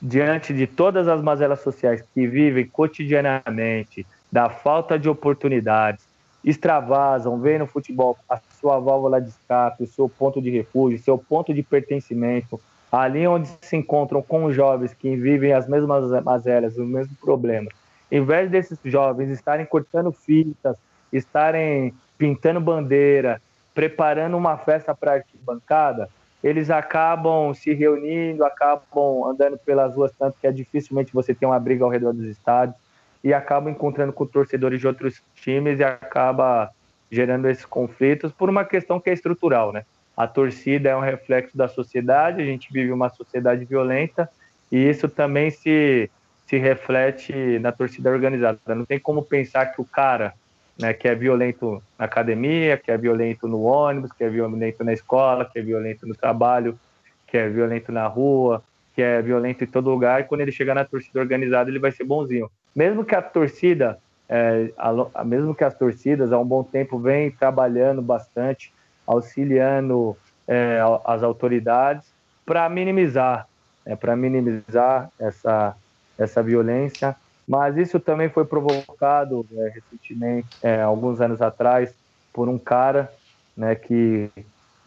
[0.00, 6.04] diante de todas as mazelas sociais que vivem cotidianamente, da falta de oportunidades,
[6.44, 11.16] extravasam, veem no futebol a sua válvula de escape, o seu ponto de refúgio, seu
[11.16, 12.60] ponto de pertencimento,
[12.92, 17.70] ali onde se encontram com jovens que vivem as mesmas mazelas, o mesmo problema.
[18.10, 20.76] Em vez desses jovens estarem cortando fitas,
[21.12, 23.40] estarem pintando bandeira,
[23.74, 26.08] preparando uma festa para arquibancada,
[26.42, 31.58] eles acabam se reunindo, acabam andando pelas ruas, tanto que é dificilmente você ter uma
[31.58, 32.76] briga ao redor dos estádios
[33.22, 36.70] e acaba encontrando com torcedores de outros times e acaba
[37.10, 39.84] gerando esses conflitos por uma questão que é estrutural, né?
[40.16, 44.28] A torcida é um reflexo da sociedade, a gente vive uma sociedade violenta
[44.70, 46.10] e isso também se,
[46.46, 48.58] se reflete na torcida organizada.
[48.74, 50.34] Não tem como pensar que o cara
[50.78, 54.92] né, que é violento na academia, que é violento no ônibus, que é violento na
[54.92, 56.78] escola, que é violento no trabalho,
[57.26, 58.62] que é violento na rua,
[58.94, 61.90] que é violento em todo lugar, e quando ele chegar na torcida organizada ele vai
[61.90, 63.98] ser bonzinho mesmo que a torcida,
[64.28, 68.72] é, a, mesmo que as torcidas há um bom tempo vem trabalhando bastante,
[69.06, 70.16] auxiliando
[70.48, 72.06] é, as autoridades
[72.44, 73.46] para minimizar,
[73.86, 75.76] é, para minimizar essa,
[76.18, 77.14] essa violência.
[77.46, 81.94] Mas isso também foi provocado é, recentemente, é, alguns anos atrás,
[82.32, 83.12] por um cara
[83.56, 84.30] né, que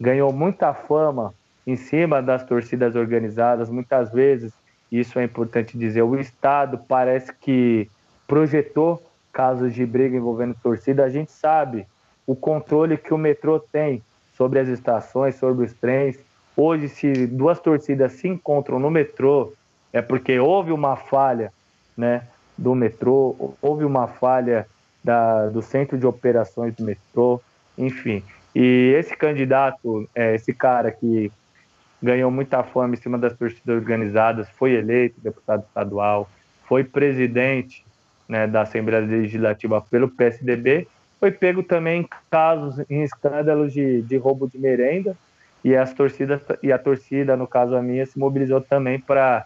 [0.00, 1.32] ganhou muita fama
[1.66, 4.52] em cima das torcidas organizadas, muitas vezes
[4.90, 6.02] isso é importante dizer.
[6.02, 7.90] O Estado parece que
[8.26, 9.02] projetou
[9.32, 11.04] casos de briga envolvendo torcida.
[11.04, 11.86] A gente sabe
[12.26, 14.02] o controle que o metrô tem
[14.32, 16.18] sobre as estações, sobre os trens.
[16.56, 19.52] Hoje, se duas torcidas se encontram no metrô,
[19.92, 21.52] é porque houve uma falha
[21.96, 22.22] né,
[22.58, 24.66] do metrô, houve uma falha
[25.02, 27.40] da, do centro de operações do metrô,
[27.78, 28.22] enfim.
[28.54, 31.30] E esse candidato, é, esse cara que
[32.02, 36.28] ganhou muita fama em cima das torcidas organizadas, foi eleito deputado estadual,
[36.64, 37.84] foi presidente
[38.28, 40.88] né, da Assembleia Legislativa pelo PSDB,
[41.20, 45.16] foi pego também em casos, em escândalos de, de roubo de merenda,
[45.64, 49.44] e as torcidas e a torcida, no caso a minha, se mobilizou também para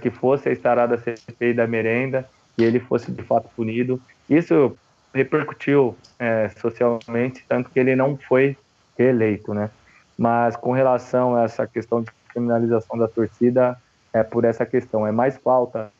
[0.00, 4.00] que fosse a estarada CPI da merenda e ele fosse de fato punido.
[4.28, 4.76] Isso
[5.12, 8.56] repercutiu é, socialmente, tanto que ele não foi
[8.98, 9.70] reeleito, né?
[10.16, 13.78] Mas com relação a essa questão de criminalização da torcida,
[14.12, 15.06] é por essa questão.
[15.06, 15.90] É mais falta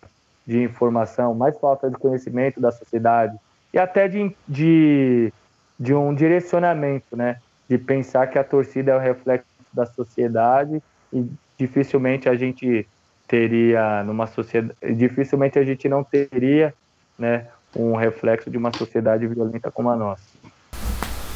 [0.47, 3.37] de informação, mais falta de conhecimento da sociedade
[3.73, 5.33] e até de, de,
[5.79, 7.41] de um direcionamento, né?
[7.69, 10.83] De pensar que a torcida é o reflexo da sociedade
[11.13, 11.27] e
[11.59, 12.87] dificilmente a gente
[13.27, 16.75] teria numa sociedade, dificilmente a gente não teria,
[17.19, 20.23] né, um reflexo de uma sociedade violenta como a nossa.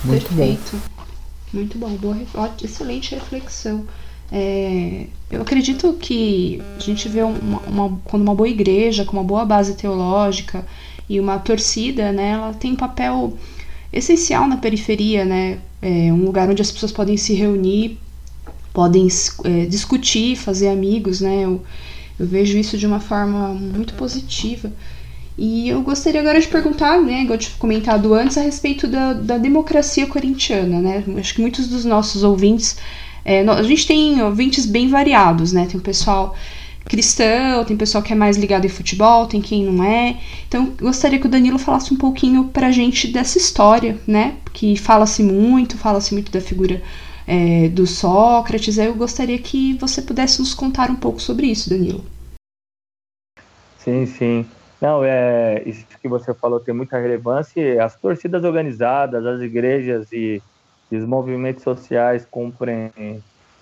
[0.05, 0.77] Muito Perfeito.
[0.77, 1.05] bom.
[1.53, 2.17] Muito bom, boa,
[2.63, 3.87] excelente reflexão.
[4.31, 9.25] É, eu acredito que a gente vê uma, uma, quando uma boa igreja, com uma
[9.25, 10.65] boa base teológica
[11.09, 13.33] e uma torcida, né, ela tem papel
[13.91, 17.99] essencial na periferia, né, é um lugar onde as pessoas podem se reunir
[18.73, 19.09] podem
[19.45, 21.45] é, discutir, fazer amigos, né?
[21.45, 21.63] Eu,
[22.19, 24.73] eu vejo isso de uma forma muito positiva.
[25.37, 29.13] E eu gostaria agora de perguntar, né, igual eu tinha comentado antes, a respeito da,
[29.13, 31.05] da democracia corintiana, né?
[31.17, 32.77] Acho que muitos dos nossos ouvintes,
[33.25, 35.67] é, a gente tem ouvintes bem variados, né?
[35.71, 36.35] Tem o pessoal
[36.89, 40.17] cristão, tem pessoal que é mais ligado em futebol, tem quem não é.
[40.49, 44.35] Então, gostaria que o Danilo falasse um pouquinho pra gente dessa história, né?
[44.53, 46.83] Que fala-se muito, fala-se muito da figura
[47.29, 48.79] é, do Sócrates.
[48.79, 52.03] Eu gostaria que você pudesse nos contar um pouco sobre isso, Danilo.
[53.77, 54.47] Sim, sim.
[54.81, 57.85] Não, é, isso que você falou tem muita relevância.
[57.85, 60.43] As torcidas organizadas, as igrejas e,
[60.91, 62.91] e os movimentos sociais cumprem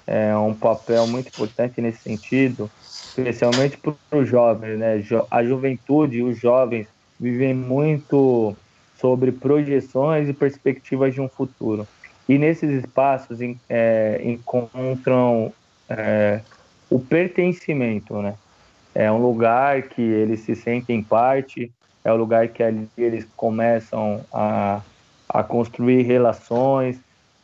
[0.07, 2.71] é, um papel muito importante nesse sentido,
[3.09, 4.79] especialmente para os jovens.
[4.79, 5.03] Né?
[5.31, 6.87] A juventude e os jovens
[7.19, 8.55] vivem muito
[9.01, 11.87] sobre projeções e perspectivas de um futuro.
[12.29, 15.53] E nesses espaços é, encontram
[15.89, 16.41] é,
[16.91, 18.35] o pertencimento, né?
[18.95, 21.71] É um lugar que eles se sentem parte,
[22.05, 24.81] é um lugar que ali eles começam a,
[25.29, 26.99] a construir relações,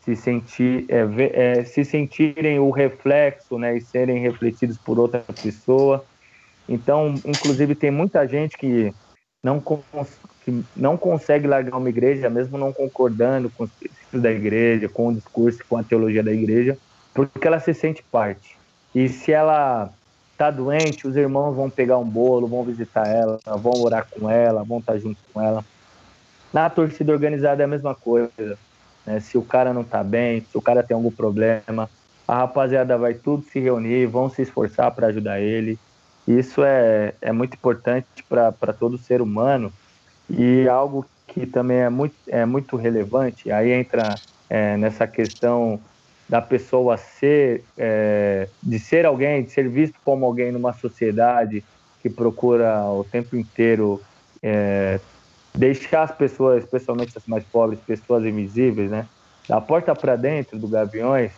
[0.05, 6.05] se, sentir, é, é, se sentirem o reflexo né, e serem refletidos por outra pessoa.
[6.69, 8.93] Então, inclusive, tem muita gente que
[9.43, 9.63] não,
[10.45, 15.09] que não consegue largar uma igreja, mesmo não concordando com os princípios da igreja, com
[15.09, 16.77] o discurso, com a teologia da igreja,
[17.15, 18.57] porque ela se sente parte.
[18.95, 19.91] E se ela
[20.37, 24.65] tá doente, os irmãos vão pegar um bolo, vão visitar ela, vão orar com ela,
[24.65, 25.65] vão estar tá junto com ela.
[26.53, 28.59] Na torcida organizada é a mesma coisa.
[29.07, 29.21] Né?
[29.21, 31.89] Se o cara não tá bem, se o cara tem algum problema,
[32.27, 35.79] a rapaziada vai tudo se reunir, vão se esforçar para ajudar ele.
[36.27, 39.73] Isso é, é muito importante para todo ser humano
[40.33, 43.51] e algo que também é muito, é muito relevante.
[43.53, 44.15] Aí entra
[44.49, 45.79] é, nessa questão
[46.29, 51.63] da pessoa ser, é, de ser alguém, de ser visto como alguém numa sociedade
[52.01, 54.01] que procura o tempo inteiro
[54.43, 54.99] é,
[55.55, 59.07] deixar as pessoas, especialmente as mais pobres, pessoas invisíveis, né?
[59.47, 61.33] Da porta para dentro do Gaviões,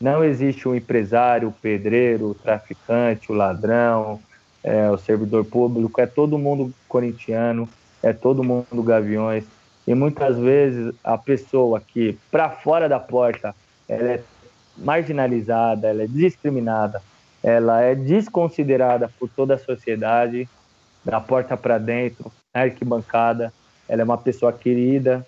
[0.00, 4.18] não existe o um empresário, o pedreiro, o traficante, o ladrão,
[4.64, 7.68] é, o servidor público, é todo mundo corintiano,
[8.02, 9.44] é todo mundo Gaviões.
[9.86, 13.54] E muitas vezes a pessoa que, para fora da porta,
[13.88, 14.22] ela é
[14.76, 17.02] marginalizada, ela é discriminada,
[17.42, 20.48] ela é desconsiderada por toda a sociedade,
[21.04, 23.52] da porta para dentro, na arquibancada.
[23.88, 25.26] Ela é uma pessoa querida,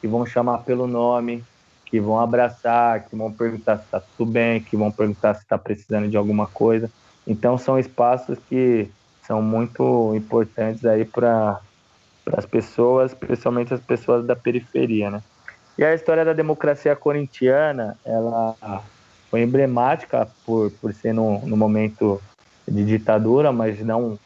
[0.00, 1.44] que vão chamar pelo nome,
[1.86, 5.58] que vão abraçar, que vão perguntar se está tudo bem, que vão perguntar se está
[5.58, 6.90] precisando de alguma coisa.
[7.26, 8.88] Então são espaços que
[9.26, 11.60] são muito importantes aí para
[12.26, 15.22] as pessoas, especialmente as pessoas da periferia, né?
[15.76, 18.54] E a história da democracia corintiana, ela
[19.30, 22.20] foi emblemática por, por ser no, no momento
[22.68, 24.18] de ditadura, mas não,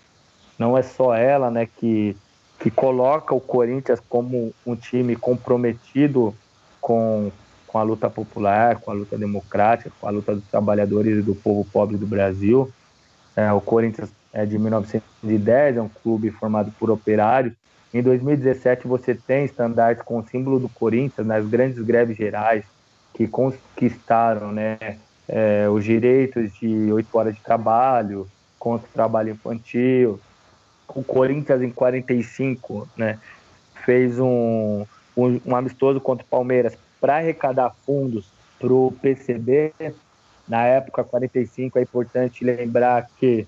[0.59, 2.17] não é só ela né, que,
[2.59, 6.35] que coloca o Corinthians como um time comprometido
[6.81, 7.31] com,
[7.67, 11.35] com a luta popular, com a luta democrática, com a luta dos trabalhadores e do
[11.37, 12.71] povo pobre do Brasil.
[13.37, 17.53] É, o Corinthians é de 1910, é um clube formado por operários
[17.97, 22.65] em 2017, você tem estandartes com o símbolo do Corinthians nas grandes greves gerais
[23.15, 28.29] que conquistaram né, é, os direitos de oito horas de trabalho,
[28.59, 30.21] contra o trabalho infantil.
[30.89, 33.19] O Corinthians, em 45, né,
[33.85, 34.85] fez um,
[35.17, 39.73] um, um amistoso contra o Palmeiras para arrecadar fundos para o PCB.
[40.49, 43.47] Na época, 45, é importante lembrar que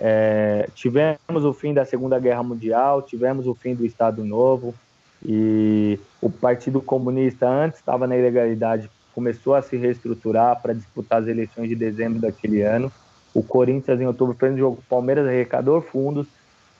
[0.00, 4.74] é, tivemos o fim da Segunda Guerra Mundial, tivemos o fim do Estado Novo
[5.22, 11.28] e o Partido Comunista antes estava na ilegalidade, começou a se reestruturar para disputar as
[11.28, 12.90] eleições de dezembro daquele ano.
[13.34, 16.26] O Corinthians em outubro fez um jogo, Palmeiras arrecadou fundos.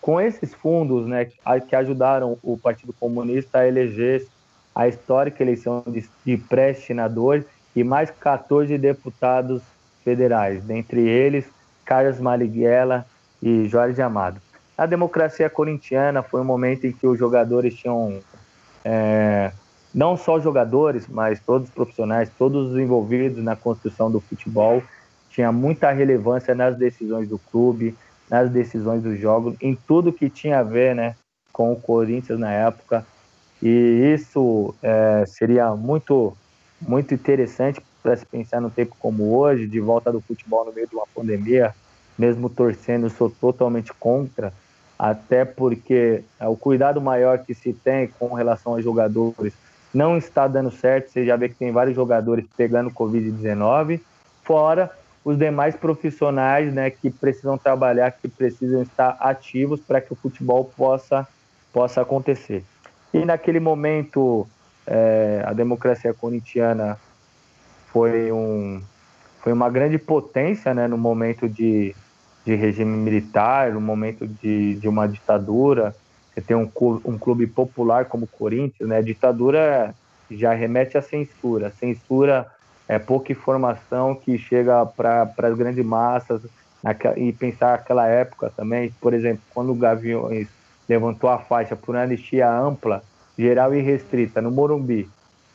[0.00, 1.26] Com esses fundos, né,
[1.68, 4.26] que ajudaram o Partido Comunista a eleger
[4.74, 7.44] a histórica eleição de, de pré-destinador
[7.76, 9.60] e mais 14 deputados
[10.02, 11.44] federais, dentre eles
[11.90, 13.04] Carlos Maliguela
[13.42, 14.40] e Jorge Amado.
[14.78, 18.20] A democracia corintiana foi um momento em que os jogadores tinham,
[18.84, 19.50] é,
[19.92, 24.80] não só jogadores, mas todos os profissionais, todos os envolvidos na construção do futebol,
[25.30, 27.96] tinha muita relevância nas decisões do clube,
[28.30, 31.16] nas decisões dos jogos, em tudo que tinha a ver né,
[31.52, 33.04] com o Corinthians na época.
[33.60, 36.36] E isso é, seria muito,
[36.80, 40.88] muito interessante para se pensar num tempo como hoje, de volta do futebol no meio
[40.88, 41.74] de uma pandemia,
[42.18, 44.52] mesmo torcendo, sou totalmente contra,
[44.98, 49.54] até porque é, o cuidado maior que se tem com relação aos jogadores
[49.92, 51.10] não está dando certo.
[51.10, 54.00] Você já vê que tem vários jogadores pegando Covid-19,
[54.42, 54.90] fora
[55.24, 60.70] os demais profissionais né, que precisam trabalhar, que precisam estar ativos para que o futebol
[60.76, 61.26] possa,
[61.72, 62.64] possa acontecer.
[63.12, 64.46] E naquele momento,
[64.86, 66.98] é, a democracia corintiana
[67.92, 68.80] foi, um,
[69.42, 71.94] foi uma grande potência né, no momento de,
[72.44, 75.94] de regime militar, no momento de, de uma ditadura.
[76.32, 76.70] Você tem um,
[77.04, 78.98] um clube popular como o Corinthians, né?
[78.98, 79.94] A ditadura
[80.30, 81.72] já remete à censura.
[81.78, 82.46] Censura
[82.88, 86.42] é pouca informação que chega para as grandes massas
[86.82, 90.48] naquela, e pensar aquela época também, por exemplo, quando o Gaviões
[90.88, 93.02] levantou a faixa por anistia ampla,
[93.38, 95.08] geral e restrita no Morumbi,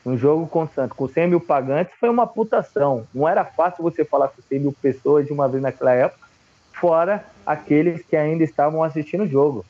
[0.05, 3.07] um jogo constante com 100 mil pagantes, foi uma putação.
[3.13, 6.25] Não era fácil você falar com 100 mil pessoas de uma vez naquela época,
[6.73, 9.65] fora aqueles que ainda estavam assistindo o jogo.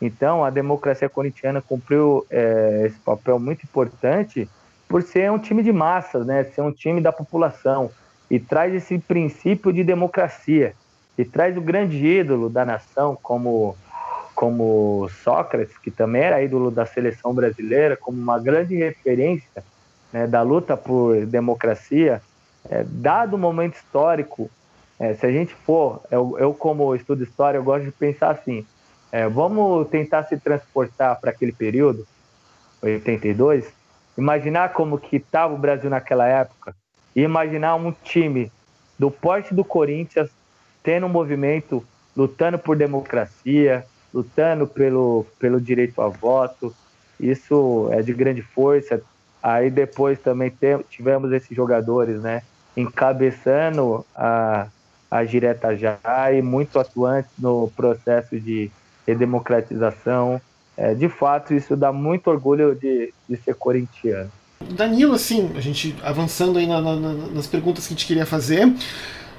[0.00, 4.48] Então, a democracia corintiana cumpriu é, esse papel muito importante
[4.88, 6.44] por ser um time de massas, né?
[6.44, 7.90] Ser um time da população
[8.30, 10.74] e traz esse princípio de democracia
[11.16, 13.76] e traz o grande ídolo da nação como
[14.34, 19.62] como Sócrates, que também era ídolo da seleção brasileira, como uma grande referência
[20.12, 22.20] né, da luta por democracia,
[22.68, 24.50] é, dado o momento histórico,
[24.98, 28.66] é, se a gente for, eu, eu como estudo história, eu gosto de pensar assim,
[29.10, 32.06] é, vamos tentar se transportar para aquele período,
[32.82, 33.66] 82,
[34.16, 36.74] imaginar como que estava o Brasil naquela época
[37.14, 38.50] e imaginar um time
[38.98, 40.30] do porte do Corinthians
[40.82, 41.84] tendo um movimento
[42.16, 46.74] lutando por democracia, lutando pelo, pelo direito a voto.
[47.18, 49.02] Isso é de grande força.
[49.42, 50.52] Aí depois também
[50.88, 52.42] tivemos esses jogadores, né,
[52.76, 54.68] encabeçando a,
[55.10, 55.98] a direta já
[56.32, 58.70] e muito atuantes no processo de
[59.06, 60.40] redemocratização.
[60.76, 64.30] É, de fato, isso dá muito orgulho de, de ser corintiano.
[64.70, 68.72] Danilo, assim, a gente avançando aí na, na, nas perguntas que a gente queria fazer,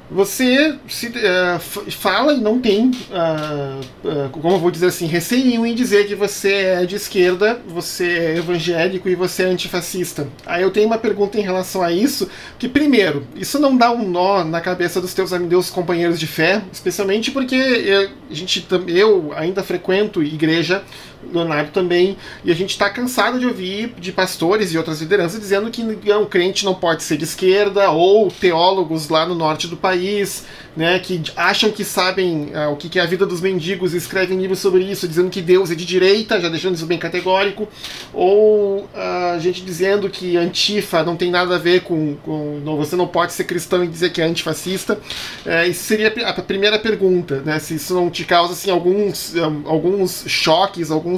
[0.10, 5.66] você se, uh, fala e não tem, uh, uh, como eu vou dizer assim, receio
[5.66, 10.28] em dizer que você é de esquerda, você é evangélico e você é antifascista.
[10.46, 12.30] Aí eu tenho uma pergunta em relação a isso,
[12.60, 16.62] que primeiro, isso não dá um nó na cabeça dos teus amigos companheiros de fé,
[16.72, 20.84] especialmente porque eu, a gente, eu ainda frequento igreja,
[21.32, 25.70] Leonardo também, e a gente está cansado de ouvir de pastores e outras lideranças dizendo
[25.70, 30.46] que um crente não pode ser de esquerda, ou teólogos lá no norte do país,
[30.76, 34.40] né, que acham que sabem uh, o que é a vida dos mendigos e escrevem
[34.40, 37.68] livros sobre isso, dizendo que Deus é de direita, já deixando isso bem categórico,
[38.12, 42.76] ou a uh, gente dizendo que antifa não tem nada a ver com, com não,
[42.76, 45.00] você não pode ser cristão e dizer que é antifascista.
[45.46, 49.70] Uh, isso seria a primeira pergunta, né, se isso não te causa assim, alguns, um,
[49.70, 51.13] alguns choques, alguns,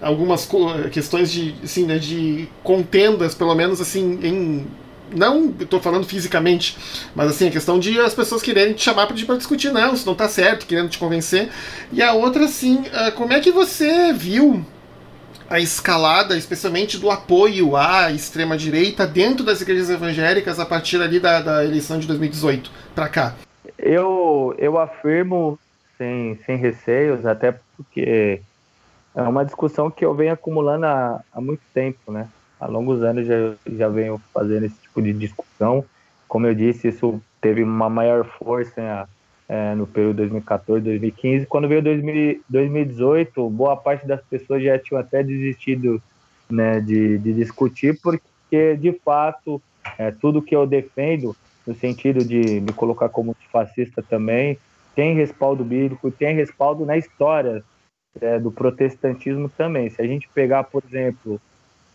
[0.00, 0.48] algumas
[0.92, 4.66] questões de, assim, né, de contendas, pelo menos assim, em
[5.14, 6.76] não estou falando fisicamente,
[7.14, 10.12] mas assim, a questão de as pessoas quererem te chamar para discutir, não, isso não
[10.12, 11.48] está certo, querendo te convencer.
[11.92, 14.64] E a outra, assim, ah, como é que você viu
[15.48, 21.42] a escalada, especialmente do apoio à extrema-direita dentro das igrejas evangélicas a partir ali da,
[21.42, 23.34] da eleição de 2018 para cá?
[23.76, 25.58] Eu, eu afirmo
[25.98, 28.40] sem, sem receios, até porque
[29.14, 32.28] é uma discussão que eu venho acumulando há, há muito tempo, né?
[32.60, 35.84] há longos anos já, já venho fazendo esse tipo de discussão.
[36.28, 39.08] Como eu disse, isso teve uma maior força
[39.48, 41.46] é, no período 2014, 2015.
[41.46, 46.00] Quando veio 2000, 2018, boa parte das pessoas já tinham até desistido
[46.48, 49.60] né, de, de discutir, porque de fato
[49.96, 51.34] é, tudo que eu defendo,
[51.66, 54.58] no sentido de me colocar como fascista também,
[54.94, 57.64] tem respaldo bíblico, tem respaldo na história
[58.20, 59.90] é, do protestantismo também.
[59.90, 61.40] Se a gente pegar, por exemplo,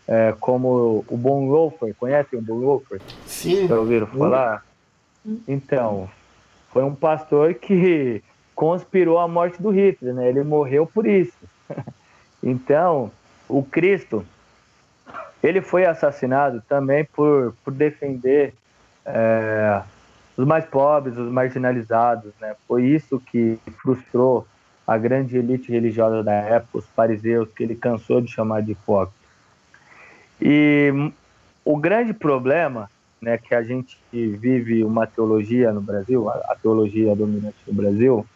[0.06, 3.00] é, como o Bonhoeffer, conhecem o Bonhoeffer?
[3.26, 3.66] Sim.
[3.66, 4.64] Já ouviram falar?
[5.46, 6.08] Então,
[6.70, 8.22] foi um pastor que
[8.54, 10.28] conspirou a morte do Hitler, né?
[10.28, 11.36] Ele morreu por isso.
[12.42, 13.10] então,
[13.48, 14.24] o Cristo,
[15.42, 18.54] ele foi assassinado também por, por defender
[19.04, 19.82] é,
[20.36, 22.54] os mais pobres, os marginalizados, né?
[22.68, 24.46] Foi isso que frustrou
[24.86, 29.26] a grande elite religiosa da época, os fariseus, que ele cansou de chamar de hipócritas.
[30.40, 31.10] E
[31.64, 32.88] o grande problema,
[33.20, 38.26] né, que a gente vive uma teologia no Brasil, a, teologia dominante no Brasil,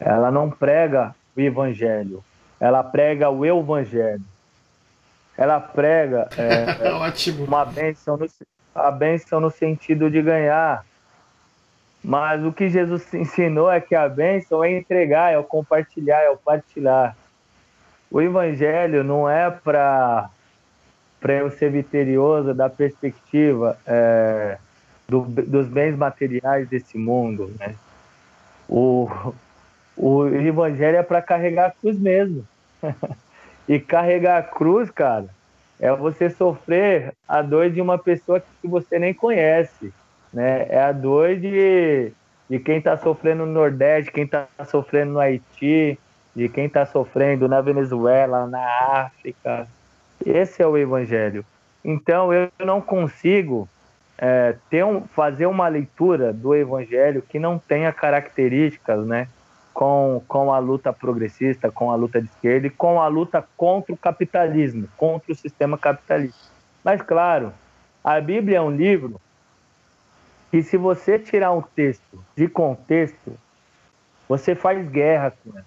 [0.00, 2.24] ela não prega o evangelho,
[2.58, 4.22] ela prega o evangelho.
[5.36, 6.92] Ela prega é,
[7.42, 8.26] uma bênção no,
[8.74, 10.84] a bênção no sentido de ganhar.
[12.02, 16.30] Mas o que Jesus ensinou é que a bênção é entregar, é o compartilhar, é
[16.30, 17.16] o partilhar.
[18.10, 20.28] O evangelho não é para
[21.20, 24.58] para eu ser vitorioso da perspectiva é,
[25.08, 27.76] do, dos bens materiais desse mundo, né?
[28.68, 29.08] O,
[29.96, 32.44] o evangelho é para carregar a cruz mesmo.
[33.68, 35.28] e carregar a cruz, cara,
[35.78, 39.92] é você sofrer a dor de uma pessoa que você nem conhece,
[40.32, 40.66] né?
[40.68, 42.12] É a dor de,
[42.48, 45.98] de quem está sofrendo no Nordeste, quem está sofrendo no Haiti,
[46.34, 48.64] de quem está sofrendo na Venezuela, na
[49.04, 49.68] África.
[50.24, 51.44] Esse é o Evangelho.
[51.84, 53.68] Então eu não consigo
[54.16, 59.28] é, ter um, fazer uma leitura do Evangelho que não tenha características, né?
[59.74, 63.92] Com, com a luta progressista, com a luta de esquerda e com a luta contra
[63.92, 66.50] o capitalismo, contra o sistema capitalista.
[66.84, 67.52] Mas, claro,
[68.04, 69.18] a Bíblia é um livro
[70.52, 73.32] que, se você tirar um texto de contexto,
[74.28, 75.64] você faz guerra com ela.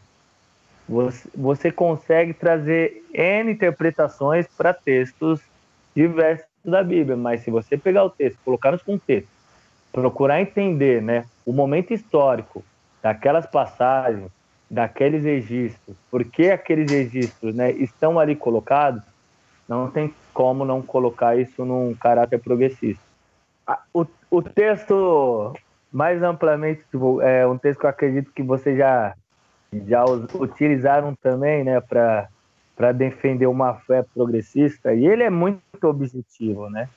[0.88, 5.42] Você, você consegue trazer N interpretações para textos
[5.96, 9.34] diversos da Bíblia, mas se você pegar o texto, colocar nos contextos,
[9.92, 12.64] procurar entender né, o momento histórico
[13.02, 14.30] daquelas passagens,
[14.70, 19.02] daqueles registros, por que aqueles registros né, estão ali colocados,
[19.68, 23.15] não tem como não colocar isso num caráter progressista.
[23.94, 25.54] O, o texto
[25.92, 26.84] mais amplamente,
[27.22, 29.16] é um texto que eu acredito que você já
[29.88, 32.28] já utilizaram também, né, para
[32.76, 36.90] para defender uma fé progressista, e ele é muito objetivo, né?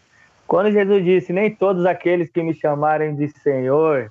[0.47, 4.11] Quando Jesus disse: "Nem todos aqueles que me chamarem de Senhor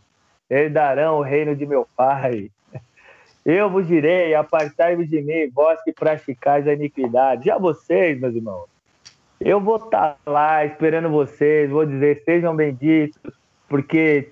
[0.49, 2.49] herdarão o reino de meu Pai.
[3.45, 7.45] Eu vos direi: apartai-vos de mim, vós que praticais a iniquidade".
[7.45, 8.70] Já vocês, meus irmãos,
[9.40, 13.20] eu vou estar tá lá esperando vocês, vou dizer: sejam benditos,
[13.68, 14.32] porque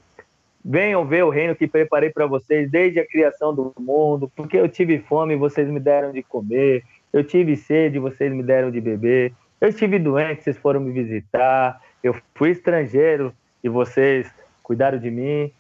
[0.68, 4.68] Venham ver o reino que preparei para vocês desde a criação do mundo, porque eu
[4.68, 6.84] tive fome e vocês me deram de comer,
[7.14, 9.32] eu tive sede e vocês me deram de beber,
[9.62, 13.32] eu estive doente, vocês foram me visitar, eu fui estrangeiro
[13.64, 14.28] e vocês
[14.64, 15.52] cuidaram de mim.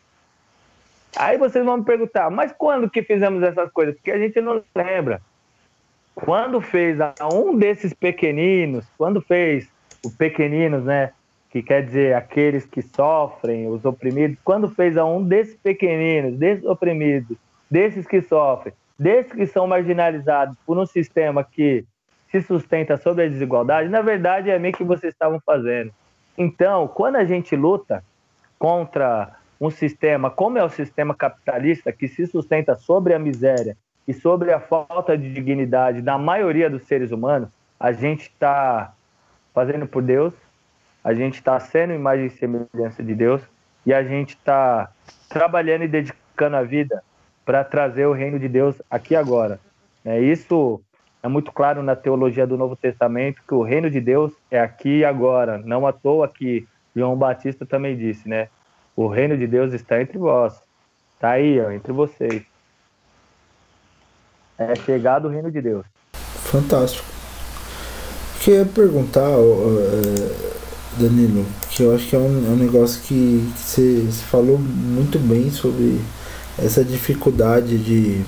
[1.15, 3.93] Aí vocês vão me perguntar, mas quando que fizemos essas coisas?
[3.93, 5.21] Porque a gente não lembra.
[6.15, 9.69] Quando fez a um desses pequeninos, quando fez
[10.03, 11.11] o pequeninos, né?
[11.55, 16.65] que quer dizer aqueles que sofrem, os oprimidos, quando fez a um desses pequeninos, desses
[16.65, 17.37] oprimidos,
[17.71, 21.85] desses que sofrem, desses que são marginalizados por um sistema que
[22.29, 25.93] se sustenta sobre a desigualdade, na verdade é meio que vocês estavam fazendo.
[26.37, 28.03] Então, quando a gente luta
[28.59, 33.77] contra um sistema, como é o sistema capitalista, que se sustenta sobre a miséria
[34.07, 37.49] e sobre a falta de dignidade da maioria dos seres humanos,
[37.79, 38.93] a gente está
[39.53, 40.33] fazendo por Deus,
[41.03, 43.41] a gente está sendo imagem e semelhança de Deus
[43.85, 44.91] e a gente está
[45.29, 47.03] trabalhando e dedicando a vida
[47.45, 49.59] para trazer o reino de Deus aqui agora.
[50.03, 50.81] É, isso
[51.21, 54.99] é muito claro na teologia do Novo Testamento que o reino de Deus é aqui
[54.99, 55.57] e agora.
[55.59, 58.47] Não à toa que João Batista também disse, né?
[58.95, 60.61] O reino de Deus está entre vós.
[61.15, 62.45] Está aí, ó, entre vocês.
[64.57, 65.85] É chegado o reino de Deus.
[66.43, 67.05] Fantástico.
[68.39, 70.35] Queria perguntar, uh,
[70.97, 75.51] Danilo, que eu acho que é um, é um negócio que você falou muito bem
[75.51, 75.99] sobre
[76.57, 78.23] essa dificuldade de,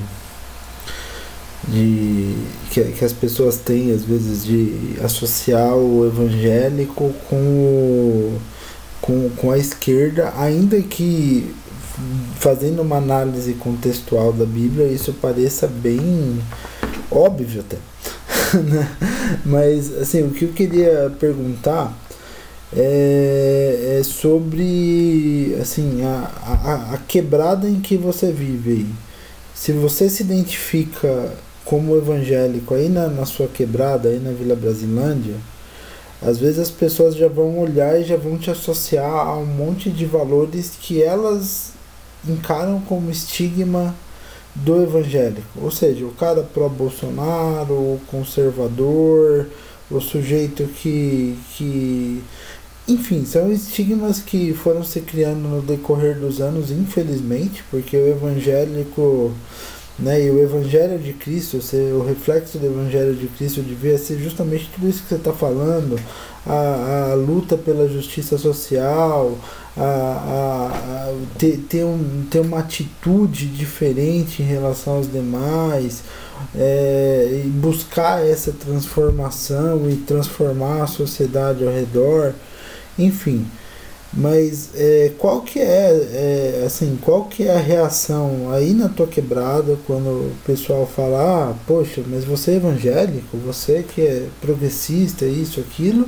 [1.68, 2.36] de
[2.72, 8.38] que, que, as pessoas têm às vezes de associar o evangélico com,
[9.02, 11.54] com, com a esquerda, ainda que
[12.40, 16.40] fazendo uma análise contextual da Bíblia isso pareça bem
[17.12, 17.78] óbvio até.
[18.64, 18.88] Né?
[19.46, 21.94] Mas assim, o que eu queria perguntar
[22.74, 28.88] é, é sobre assim a, a, a, quebrada em que você vive aí.
[29.54, 31.34] Se você se identifica
[31.66, 35.36] como evangélico aí na, na sua quebrada, aí na Vila Brasilândia,
[36.22, 39.90] às vezes as pessoas já vão olhar e já vão te associar a um monte
[39.90, 41.74] de valores que elas
[42.28, 43.96] encaram como estigma
[44.56, 45.48] do evangélico.
[45.62, 49.48] Ou seja, o cara pró-Bolsonaro, o conservador,
[49.90, 52.24] o sujeito que, que
[52.88, 59.34] enfim, são estigmas que foram se criando no decorrer dos anos, infelizmente, porque o evangélico,
[60.00, 61.60] né, e o evangelho de Cristo,
[61.96, 66.00] o reflexo do evangelho de Cristo devia ser justamente tudo isso que você está falando,
[66.46, 69.38] a, a luta pela justiça social,
[69.76, 76.04] a, a, a, ter, ter, um, ter uma atitude diferente em relação aos demais,
[76.56, 82.34] é, e buscar essa transformação e transformar a sociedade ao redor.
[82.98, 83.46] Enfim,
[84.14, 89.06] Mas é, qual que é, é, assim, qual que é a reação aí na tua
[89.06, 95.26] quebrada quando o pessoal fala, ah, poxa, mas você é evangélico, você que é progressista,
[95.26, 96.08] isso, aquilo,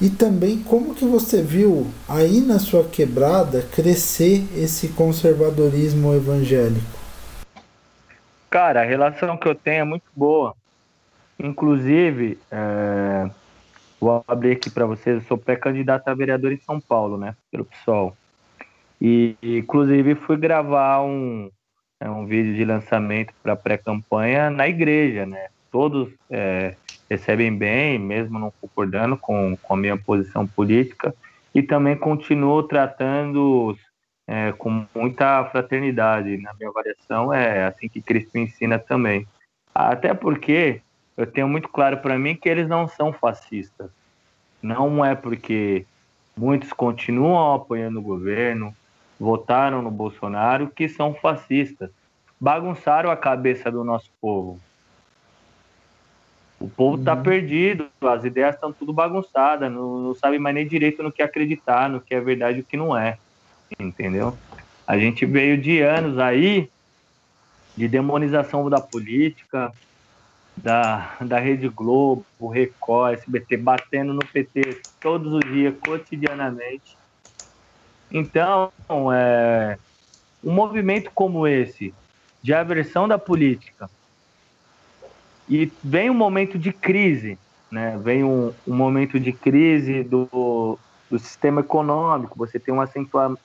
[0.00, 7.04] e também como que você viu aí na sua quebrada crescer esse conservadorismo evangélico?
[8.50, 10.54] Cara, a relação que eu tenho é muito boa.
[11.38, 13.28] Inclusive, é,
[14.00, 15.16] Vou abrir aqui para vocês.
[15.16, 17.34] Eu sou pré-candidato a vereador em São Paulo, né?
[17.50, 18.16] Pelo PSOL.
[19.00, 21.50] E, inclusive, fui gravar um,
[22.00, 25.48] é, um vídeo de lançamento para pré-campanha na igreja, né?
[25.70, 26.74] Todos é,
[27.08, 31.14] recebem bem, mesmo não concordando com, com a minha posição política.
[31.54, 33.76] E também continuo tratando
[34.26, 36.36] é, com muita fraternidade.
[36.38, 39.26] Na minha avaliação, é assim que Cristo ensina também.
[39.74, 40.80] Até porque
[41.16, 43.90] eu tenho muito claro para mim que eles não são fascistas.
[44.62, 45.86] Não é porque
[46.36, 48.74] muitos continuam apoiando o governo,
[49.18, 51.90] votaram no Bolsonaro, que são fascistas.
[52.40, 54.58] Bagunçaram a cabeça do nosso povo.
[56.58, 57.22] O povo está uhum.
[57.22, 61.90] perdido, as ideias estão tudo bagunçadas, não, não sabe mais nem direito no que acreditar,
[61.90, 63.18] no que é verdade e o que não é.
[63.78, 64.36] Entendeu?
[64.86, 66.70] A gente veio de anos aí
[67.76, 69.72] de demonização da política,
[70.56, 76.96] da, da Rede Globo, Record, SBT, batendo no PT todos os dias, cotidianamente.
[78.10, 78.72] Então,
[79.12, 79.78] é,
[80.42, 81.92] um movimento como esse,
[82.42, 83.90] de aversão da política,
[85.48, 87.38] e vem um momento de crise,
[87.70, 87.98] né?
[88.02, 90.78] vem um, um momento de crise do,
[91.10, 93.36] do sistema econômico, você tem um, acentua,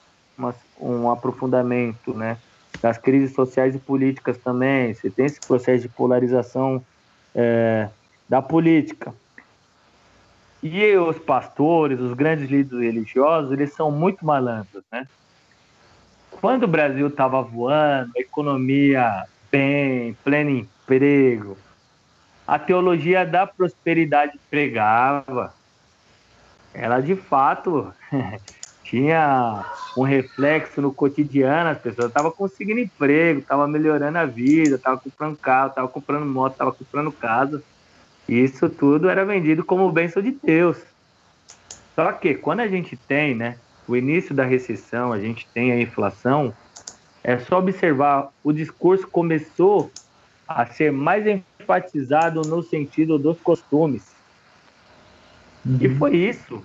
[0.79, 2.37] um aprofundamento né?
[2.81, 6.81] das crises sociais e políticas também, você tem esse processo de polarização
[7.35, 7.89] é,
[8.27, 9.13] da política.
[10.61, 15.07] E os pastores, os grandes líderes religiosos, eles são muito malandros, né?
[16.31, 21.57] Quando o Brasil estava voando, economia bem, pleno emprego,
[22.47, 25.53] a teologia da prosperidade pregava.
[26.73, 27.93] Ela de fato
[28.89, 29.65] tinha
[29.95, 35.37] um reflexo no cotidiano, as pessoas estavam conseguindo emprego, estavam melhorando a vida, estavam comprando
[35.37, 37.63] carro, estavam comprando moto, estavam comprando casa.
[38.27, 40.77] E isso tudo era vendido como bênção de Deus.
[41.95, 45.79] Só que quando a gente tem né, o início da recessão, a gente tem a
[45.79, 46.51] inflação,
[47.23, 49.91] é só observar, o discurso começou
[50.47, 54.15] a ser mais enfatizado no sentido dos costumes.
[55.63, 55.77] Uhum.
[55.79, 56.63] E foi isso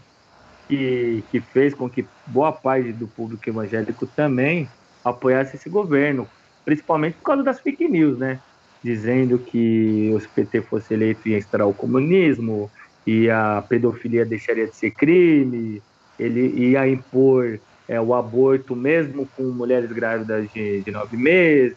[0.69, 4.69] que, que fez com que boa parte do público evangélico também
[5.05, 6.27] apoiasse esse governo,
[6.65, 8.41] principalmente por causa das fake news, né?
[8.83, 12.71] Dizendo que o PT fosse eleito ia instaurar o comunismo,
[13.07, 15.83] e a pedofilia deixaria de ser crime,
[16.19, 17.59] ele ia impor
[17.89, 21.77] é, o aborto mesmo com mulheres grávidas de, de nove meses,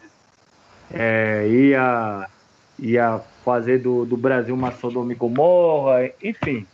[0.90, 2.26] é, ia,
[2.78, 6.66] ia fazer do, do Brasil uma Sodoma e Gomorra, enfim.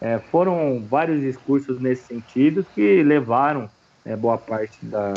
[0.00, 3.68] É, foram vários discursos nesse sentido que levaram
[4.04, 5.12] é, boa parte da,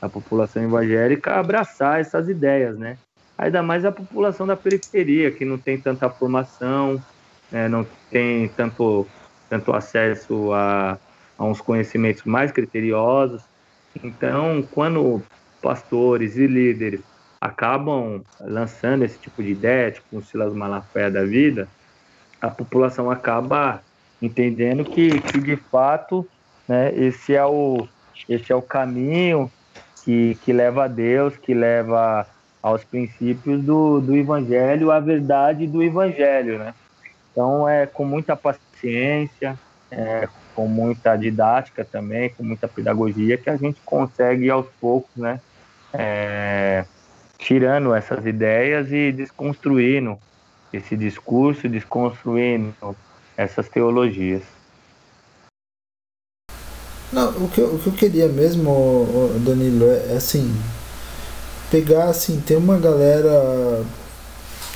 [0.00, 2.96] da população evangélica a abraçar essas ideias, né?
[3.36, 7.02] Ainda mais a população da periferia, que não tem tanta formação,
[7.50, 9.06] é, não tem tanto,
[9.48, 10.98] tanto acesso a,
[11.38, 13.42] a uns conhecimentos mais criteriosos.
[14.04, 15.22] Então, quando
[15.60, 17.00] pastores e líderes
[17.40, 21.66] acabam lançando esse tipo de ideia, tipo um Silas Malafé da vida,
[22.40, 23.82] a população acaba
[24.20, 26.26] entendendo que, que de fato
[26.68, 27.88] né, esse, é o,
[28.28, 29.50] esse é o caminho
[30.04, 32.26] que, que leva a Deus, que leva
[32.62, 36.58] aos princípios do, do Evangelho, a verdade do Evangelho.
[36.58, 36.74] Né?
[37.32, 39.58] Então, é com muita paciência,
[39.90, 45.40] é, com muita didática também, com muita pedagogia, que a gente consegue aos poucos, né,
[45.92, 46.84] é,
[47.38, 50.18] tirando essas ideias e desconstruindo
[50.72, 52.74] esse discurso, desconstruindo
[53.40, 54.42] essas teologias.
[57.10, 60.54] Não, o que, eu, o que eu queria mesmo, Danilo, é, é assim,
[61.70, 63.82] pegar assim, tem uma galera,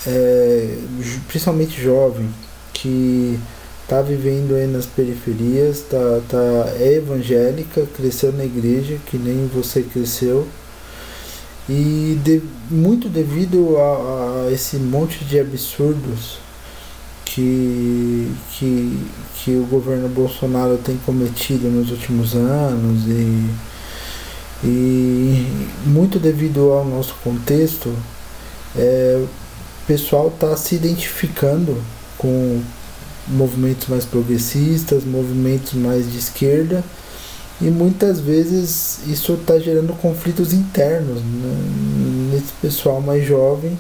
[0.07, 0.79] é,
[1.29, 2.29] principalmente jovem,
[2.73, 3.39] que
[3.87, 9.83] tá vivendo aí nas periferias, tá, tá, é evangélica, cresceu na igreja, que nem você
[9.83, 10.49] cresceu,
[11.69, 16.44] e de, muito devido a, a esse monte de absurdos
[17.35, 23.51] que, que, que o governo Bolsonaro tem cometido nos últimos anos e,
[24.63, 25.47] e
[25.85, 27.93] muito devido ao nosso contexto,
[28.77, 31.77] é, o pessoal está se identificando
[32.17, 32.63] com
[33.27, 36.85] movimentos mais progressistas, movimentos mais de esquerda
[37.61, 43.77] e muitas vezes isso está gerando conflitos internos né, nesse pessoal mais jovem,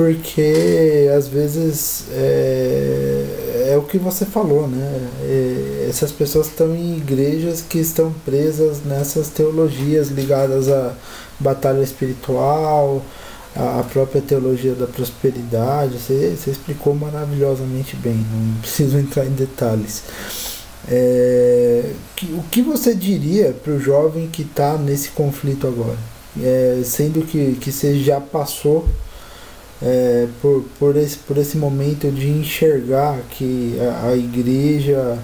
[0.00, 5.10] porque às vezes é, é o que você falou, né?
[5.22, 10.94] É, essas pessoas estão em igrejas que estão presas nessas teologias ligadas à
[11.38, 13.04] batalha espiritual,
[13.54, 15.98] à própria teologia da prosperidade.
[15.98, 20.02] Você, você explicou maravilhosamente bem, não preciso entrar em detalhes.
[20.88, 25.98] É, que, o que você diria para o jovem que está nesse conflito agora?
[26.42, 28.88] É, sendo que, que você já passou
[29.82, 35.18] é, por, por, esse, por esse momento de enxergar que a, a, igreja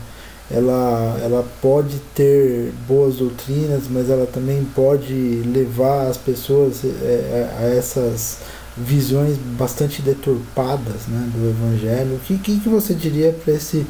[0.50, 7.64] ela, ela pode ter boas doutrinas, mas ela também pode levar as pessoas é, a,
[7.64, 8.38] a essas
[8.76, 12.16] visões bastante deturpadas né, do evangelho.
[12.16, 13.86] O que, que, que você diria para esse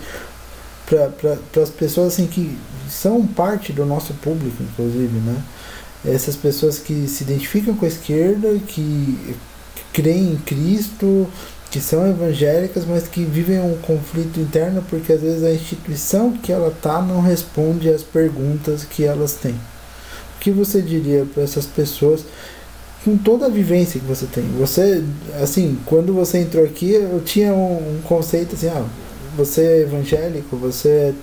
[0.87, 2.57] para as pessoas assim que
[2.89, 5.43] são parte do nosso público, inclusive, né?
[6.05, 9.35] Essas pessoas que se identificam com a esquerda, que
[9.97, 11.26] creem em Cristo,
[11.70, 16.53] que são evangélicas, mas que vivem um conflito interno porque às vezes a instituição que
[16.53, 19.55] ela tá não responde às perguntas que elas têm.
[19.55, 22.20] O que você diria para essas pessoas
[23.03, 24.44] com toda a vivência que você tem?
[24.59, 25.03] Você,
[25.40, 28.84] assim, quando você entrou aqui, eu tinha um, um conceito assim, ah,
[29.34, 31.14] você é evangélico, você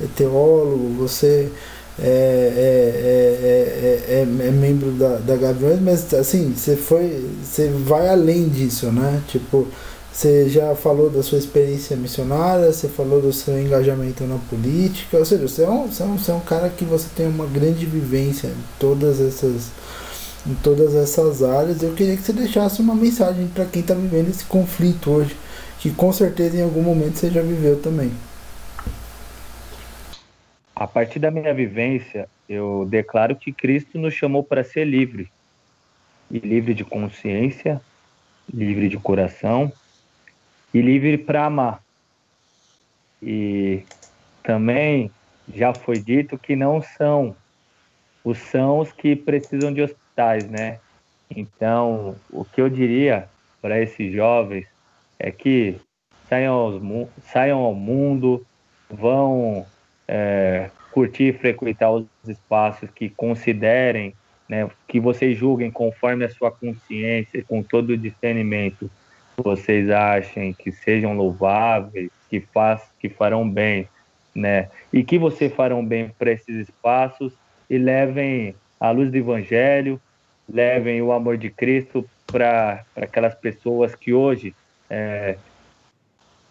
[0.00, 1.52] é teólogo, você
[1.98, 2.04] é,
[3.46, 7.28] é, é, é, membro da, da Gaviões, mas assim, você foi.
[7.42, 9.22] Você vai além disso, né?
[9.28, 9.68] Tipo,
[10.12, 15.24] você já falou da sua experiência missionária, você falou do seu engajamento na política, ou
[15.24, 17.46] seja, você é um, você é um, você é um cara que você tem uma
[17.46, 19.68] grande vivência em todas essas
[20.46, 21.82] em todas essas áreas.
[21.82, 25.34] Eu queria que você deixasse uma mensagem para quem está vivendo esse conflito hoje
[25.84, 28.10] que com certeza em algum momento você já viveu também.
[30.74, 35.30] A partir da minha vivência, eu declaro que Cristo nos chamou para ser livre.
[36.30, 37.80] E livre de consciência,
[38.52, 39.72] livre de coração
[40.72, 41.80] e livre para amar.
[43.22, 43.84] E
[44.42, 45.10] também
[45.54, 47.36] já foi dito que não são
[48.24, 50.80] os sãos que precisam de hospitais, né?
[51.30, 53.28] Então, o que eu diria
[53.62, 54.66] para esses jovens
[55.18, 55.76] é que
[56.28, 58.44] saiam, saiam ao mundo,
[58.90, 59.66] vão
[60.06, 64.14] é, curtir e frequentar os espaços que considerem,
[64.48, 68.90] né, que vocês julguem conforme a sua consciência, com todo o discernimento,
[69.36, 73.88] vocês achem que sejam louváveis, que, faz, que farão bem,
[74.34, 77.32] né, e que você farão bem para esses espaços
[77.68, 80.00] e levem a luz do Evangelho,
[80.48, 84.54] levem o amor de Cristo para aquelas pessoas que hoje
[84.90, 85.36] é,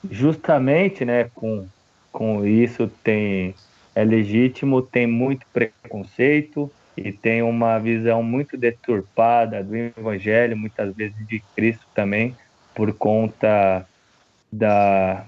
[0.10, 1.68] justamente, né, com,
[2.14, 3.55] com isso tem
[3.95, 11.28] é legítimo, tem muito preconceito e tem uma visão muito deturpada do evangelho, muitas vezes
[11.28, 12.36] de Cristo também,
[12.74, 13.86] por conta
[14.51, 15.26] da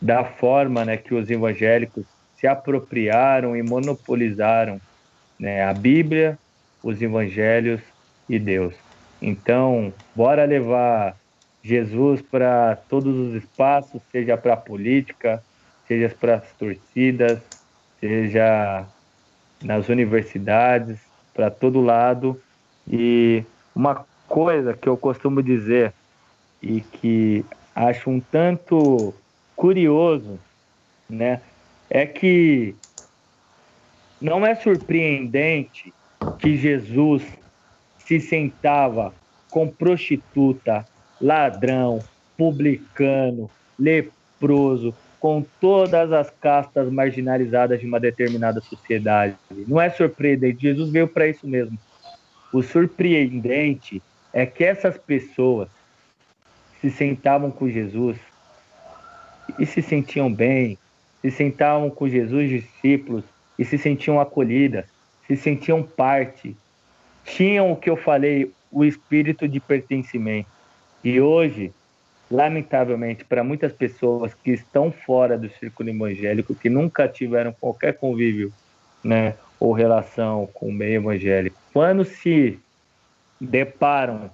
[0.00, 2.06] da forma, né, que os evangélicos
[2.36, 4.80] se apropriaram e monopolizaram,
[5.36, 6.38] né, a Bíblia,
[6.84, 7.80] os evangelhos
[8.28, 8.74] e Deus.
[9.20, 11.16] Então, bora levar
[11.64, 15.42] Jesus para todos os espaços, seja para a política,
[15.88, 17.40] seja para as torcidas,
[17.98, 18.86] seja
[19.62, 20.98] nas universidades,
[21.34, 22.40] para todo lado.
[22.86, 23.42] E
[23.74, 25.92] uma coisa que eu costumo dizer
[26.62, 27.44] e que
[27.74, 29.14] acho um tanto
[29.56, 30.38] curioso,
[31.08, 31.40] né,
[31.88, 32.76] é que
[34.20, 35.92] não é surpreendente
[36.38, 37.22] que Jesus
[37.98, 39.14] se sentava
[39.50, 40.86] com prostituta
[41.20, 42.00] ladrão,
[42.36, 49.36] publicano, leproso, com todas as castas marginalizadas de uma determinada sociedade.
[49.66, 51.78] Não é surpreendente, Jesus veio para isso mesmo.
[52.52, 55.68] O surpreendente é que essas pessoas
[56.80, 58.16] se sentavam com Jesus
[59.58, 60.78] e se sentiam bem,
[61.20, 63.24] se sentavam com Jesus, discípulos,
[63.58, 64.86] e se sentiam acolhidas,
[65.26, 66.56] se sentiam parte,
[67.24, 70.48] tinham o que eu falei, o espírito de pertencimento.
[71.02, 71.72] E hoje,
[72.30, 78.52] lamentavelmente, para muitas pessoas que estão fora do círculo evangélico, que nunca tiveram qualquer convívio
[79.02, 82.58] né, ou relação com o meio evangélico, quando se
[83.40, 84.30] deparam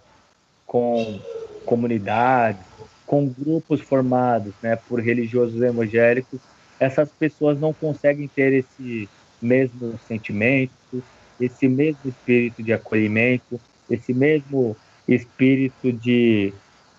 [0.66, 1.21] com
[1.65, 2.62] comunidades,
[3.07, 6.41] com grupos formados né, por religiosos evangélicos,
[6.81, 9.09] essas pessoas não conseguem ter esse
[9.41, 11.03] mesmo sentimento,
[11.41, 14.77] esse mesmo espírito de acolhimento, esse mesmo
[15.07, 16.53] espírito de,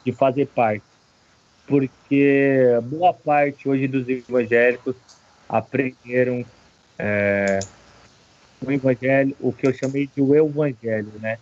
[0.05, 0.83] de fazer parte.
[1.67, 4.95] Porque boa parte hoje dos evangélicos
[5.49, 6.45] aprenderam
[6.97, 7.59] é,
[8.61, 11.37] o evangelho, o que eu chamei de o evangelho, né?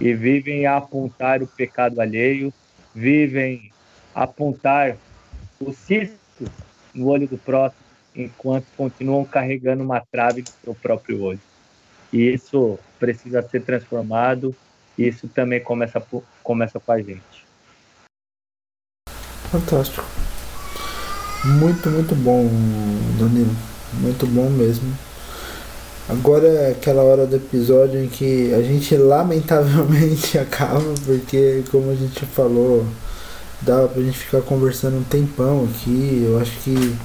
[0.00, 2.52] E vivem a apontar o pecado alheio,
[2.94, 3.70] vivem
[4.14, 4.96] a apontar
[5.60, 6.18] o cisco
[6.94, 7.82] no olho do próximo,
[8.14, 11.40] enquanto continuam carregando uma trave do seu próprio olho.
[12.12, 14.54] E isso precisa ser transformado,
[14.96, 16.02] e isso também começa,
[16.42, 17.47] começa com a gente.
[19.50, 20.04] Fantástico.
[21.44, 22.50] Muito, muito bom,
[23.18, 23.56] Danilo.
[23.94, 24.92] Muito bom mesmo.
[26.08, 31.94] Agora é aquela hora do episódio em que a gente lamentavelmente acaba, porque como a
[31.94, 32.86] gente falou,
[33.62, 36.24] dá pra gente ficar conversando um tempão aqui.
[36.26, 36.96] Eu acho que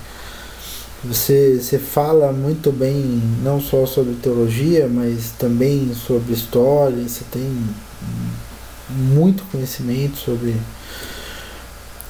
[1.03, 7.07] você, você fala muito bem, não só sobre teologia, mas também sobre história.
[7.07, 7.57] Você tem
[8.89, 10.55] muito conhecimento sobre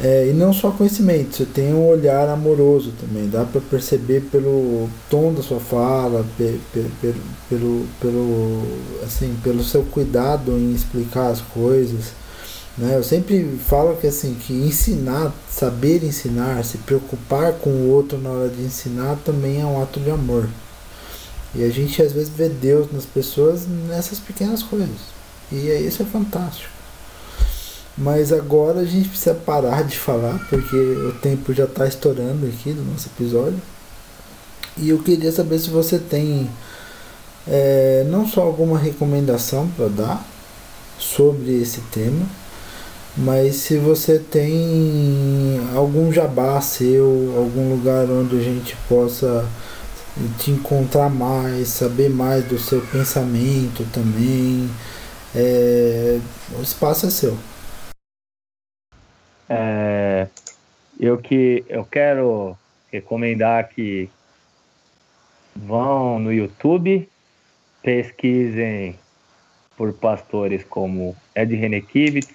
[0.02, 4.90] é, e não só conhecimento, você tem um olhar amoroso também, dá para perceber pelo
[5.10, 7.14] tom da sua fala, pe, pe, pe,
[7.48, 8.64] pelo, pelo,
[9.04, 12.12] assim, pelo seu cuidado em explicar as coisas.
[12.76, 12.98] Né?
[12.98, 18.32] Eu sempre falo que assim que ensinar, saber ensinar, se preocupar com o outro na
[18.32, 20.50] hora de ensinar também é um ato de amor.
[21.54, 25.14] E a gente às vezes vê Deus nas pessoas nessas pequenas coisas.
[25.52, 26.83] E isso é fantástico.
[27.98, 32.74] Mas agora a gente precisa parar de falar, porque o tempo já está estourando aqui
[32.74, 33.62] do nosso episódio.
[34.78, 36.50] E eu queria saber se você tem
[37.48, 40.26] é, não só alguma recomendação para dar
[40.98, 42.26] sobre esse tema,
[43.16, 49.46] mas se você tem algum jabá seu, algum lugar onde a gente possa
[50.40, 54.68] te encontrar mais, saber mais do seu pensamento também,
[55.36, 56.20] é,
[56.58, 57.38] o espaço é seu.
[59.54, 60.28] É,
[61.00, 62.58] eu que eu quero
[62.92, 64.10] recomendar que
[65.56, 67.08] vão no YouTube,
[67.82, 68.98] pesquisem
[69.78, 72.34] por pastores como Ed Renekivitz,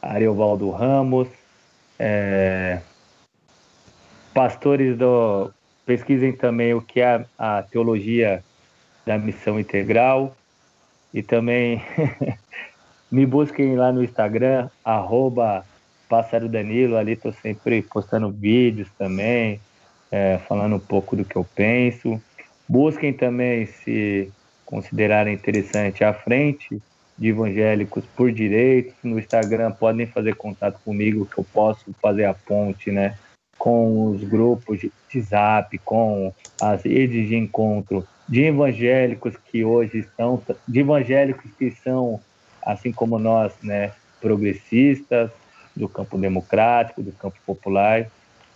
[0.00, 1.28] Ariovaldo Ramos,
[1.98, 2.80] é,
[4.34, 5.52] pastores do
[5.86, 8.42] pesquisem também o que é a teologia
[9.04, 10.36] da missão integral
[11.12, 11.82] e também
[13.10, 15.64] me busquem lá no Instagram arroba
[16.12, 19.58] Pássaro Danilo, ali estou sempre postando vídeos também,
[20.10, 22.20] é, falando um pouco do que eu penso.
[22.68, 24.30] Busquem também, se
[24.66, 26.82] considerarem interessante, a frente
[27.16, 28.92] de evangélicos por direitos.
[29.02, 33.16] No Instagram podem fazer contato comigo, que eu posso fazer a ponte, né?
[33.56, 36.30] Com os grupos de WhatsApp, com
[36.60, 42.20] as redes de encontro de evangélicos que hoje estão, de evangélicos que são,
[42.62, 43.92] assim como nós, né?
[44.20, 45.30] Progressistas,
[45.74, 48.06] do campo democrático, do campo popular,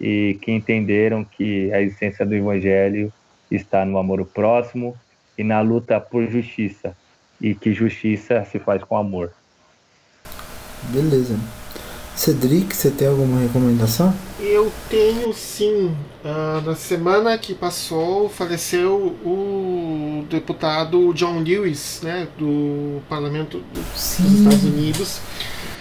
[0.01, 3.12] e que entenderam que a essência do evangelho
[3.51, 4.97] está no amor ao próximo
[5.38, 6.97] e na luta por justiça,
[7.40, 9.32] e que justiça se faz com amor.
[10.90, 11.38] Beleza.
[12.16, 14.14] Cedric, você tem alguma recomendação?
[14.40, 15.94] Eu tenho sim.
[16.24, 24.64] Uh, na semana que passou, faleceu o deputado John Lewis, né, do Parlamento dos Estados
[24.64, 25.20] Unidos.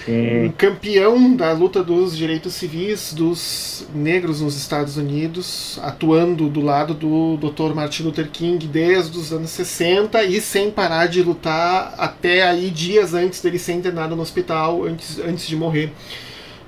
[0.08, 6.94] Um campeão da luta dos direitos civis dos negros nos Estados Unidos, atuando do lado
[6.94, 7.74] do Dr.
[7.74, 13.16] Martin Luther King desde os anos 60 e sem parar de lutar até aí dias
[13.16, 15.92] antes dele ser internado no hospital, antes, antes de morrer.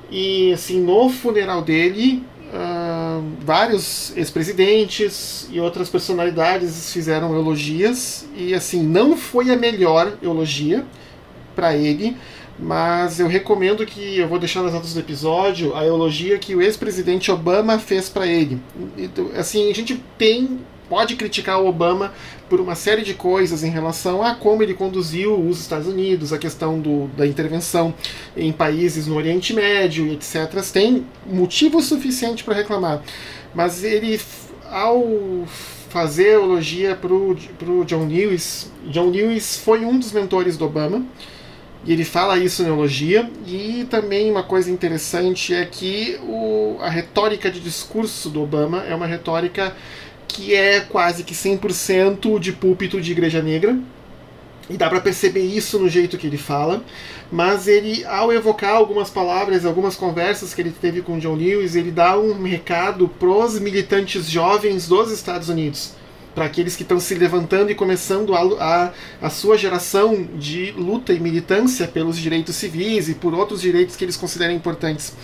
[0.10, 8.82] E assim, no funeral dele, uh, vários ex-presidentes e outras personalidades fizeram elogias e assim,
[8.82, 10.84] não foi a melhor elogia
[11.56, 12.18] para ele
[12.60, 16.62] mas eu recomendo que eu vou deixar nas notas do episódio a elogia que o
[16.62, 18.60] ex-presidente Obama fez para ele.
[18.98, 20.60] Então, assim, a gente tem
[20.90, 22.14] pode criticar o Obama
[22.50, 26.38] por uma série de coisas em relação a como ele conduziu os Estados Unidos, a
[26.38, 27.94] questão do, da intervenção
[28.36, 30.62] em países no Oriente Médio, etc.
[30.72, 33.02] Tem motivo suficiente para reclamar,
[33.54, 34.20] mas ele,
[34.70, 35.46] ao
[35.90, 41.06] fazer elogia para o John Lewis, John Lewis foi um dos mentores do Obama.
[41.88, 43.32] E ele fala isso na elogia.
[43.48, 48.94] E também uma coisa interessante é que o, a retórica de discurso do Obama é
[48.94, 49.74] uma retórica
[50.28, 53.80] que é quase que 100% de púlpito de igreja negra.
[54.70, 56.84] E dá para perceber isso no jeito que ele fala.
[57.32, 61.90] Mas ele, ao evocar algumas palavras, algumas conversas que ele teve com John Lewis, ele
[61.90, 65.97] dá um recado pros militantes jovens dos Estados Unidos
[66.38, 68.94] para aqueles que estão se levantando e começando a, a,
[69.24, 74.06] a, sua geração de luta e militância pelos direitos civis e por outros direitos que
[74.06, 75.16] eles consideram importantes.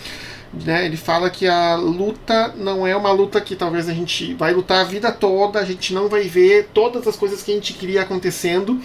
[0.52, 0.84] Né?
[0.84, 4.80] Ele fala que a luta não é uma luta que talvez a gente vai lutar
[4.80, 8.02] a vida toda, a gente não vai ver todas as coisas que a gente queria
[8.02, 8.80] acontecendo,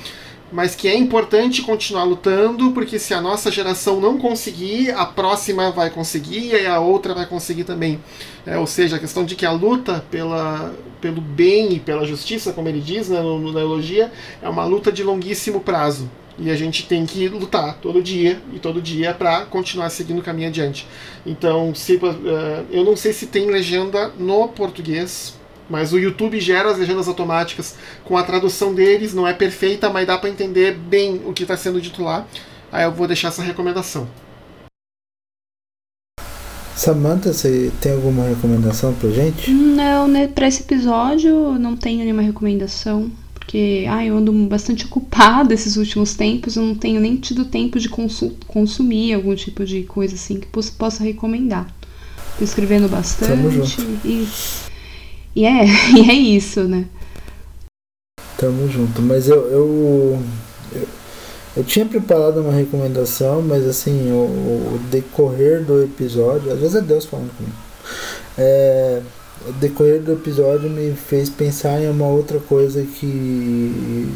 [0.52, 5.72] mas que é importante continuar lutando, porque se a nossa geração não conseguir, a próxima
[5.72, 8.00] vai conseguir e a outra vai conseguir também.
[8.46, 12.52] É, ou seja, a questão de que a luta pela, pelo bem e pela justiça,
[12.52, 14.12] como ele diz né, no, na elogia,
[14.42, 16.10] é uma luta de longuíssimo prazo.
[16.42, 20.24] E a gente tem que lutar todo dia e todo dia para continuar seguindo o
[20.24, 20.88] caminho adiante.
[21.26, 25.38] Então, se, uh, eu não sei se tem legenda no português,
[25.70, 30.08] mas o YouTube gera as legendas automáticas com a tradução deles, não é perfeita, mas
[30.08, 32.26] dá para entender bem o que está sendo dito lá.
[32.72, 34.08] Aí eu vou deixar essa recomendação.
[36.76, 39.52] Samantha, você tem alguma recomendação pra gente?
[39.52, 43.12] Não, né, pra esse episódio não tenho nenhuma recomendação
[43.50, 47.80] porque ah, eu ando bastante ocupada esses últimos tempos, eu não tenho nem tido tempo
[47.80, 51.66] de consumir algum tipo de coisa assim que possa, possa recomendar.
[52.38, 54.28] Tô escrevendo bastante e,
[55.40, 55.64] e é,
[55.96, 56.86] e é isso, né?
[58.38, 60.24] Tamo junto, mas eu, eu,
[60.74, 60.88] eu,
[61.58, 66.82] eu tinha preparado uma recomendação, mas assim, o, o decorrer do episódio, às vezes é
[66.82, 67.56] Deus falando comigo.
[68.38, 69.02] É,
[69.48, 74.08] o decorrer do episódio me fez pensar em uma outra coisa que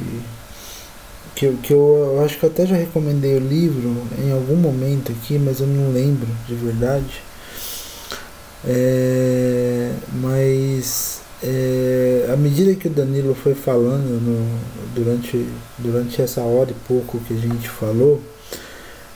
[1.35, 5.11] que, que eu, eu acho que eu até já recomendei o livro em algum momento
[5.11, 7.23] aqui, mas eu não lembro de verdade.
[8.65, 14.59] É, mas é, à medida que o Danilo foi falando no,
[14.95, 15.45] durante,
[15.77, 18.21] durante essa hora e pouco que a gente falou,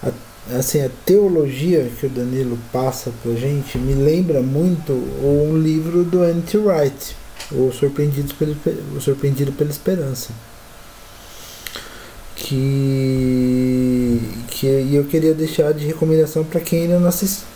[0.04, 0.12] a,
[0.58, 6.22] assim, a teologia que o Danilo passa pra gente me lembra muito um livro do
[6.22, 7.16] Anti Wright,
[7.52, 10.34] o o Surpreendido pela Esperança.
[12.40, 17.10] Que, que eu queria deixar de recomendação para quem ainda não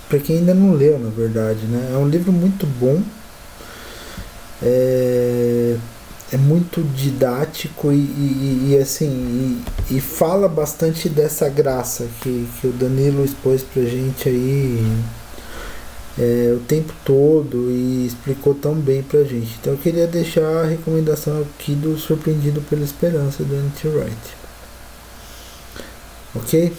[0.09, 1.91] para quem ainda não leu, na verdade, né?
[1.93, 3.01] É um livro muito bom.
[4.61, 5.77] É,
[6.33, 9.07] é muito didático e, e, e assim
[9.89, 14.85] e, e, fala bastante dessa graça que, que o Danilo expôs pra gente aí
[16.17, 19.57] é, o tempo todo e explicou tão bem pra gente.
[19.59, 24.40] Então eu queria deixar a recomendação aqui do Surpreendido pela Esperança do Anti Wright.
[26.33, 26.71] Ok?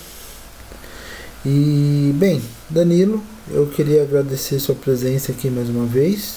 [1.45, 6.37] E bem, Danilo, eu queria agradecer sua presença aqui mais uma vez.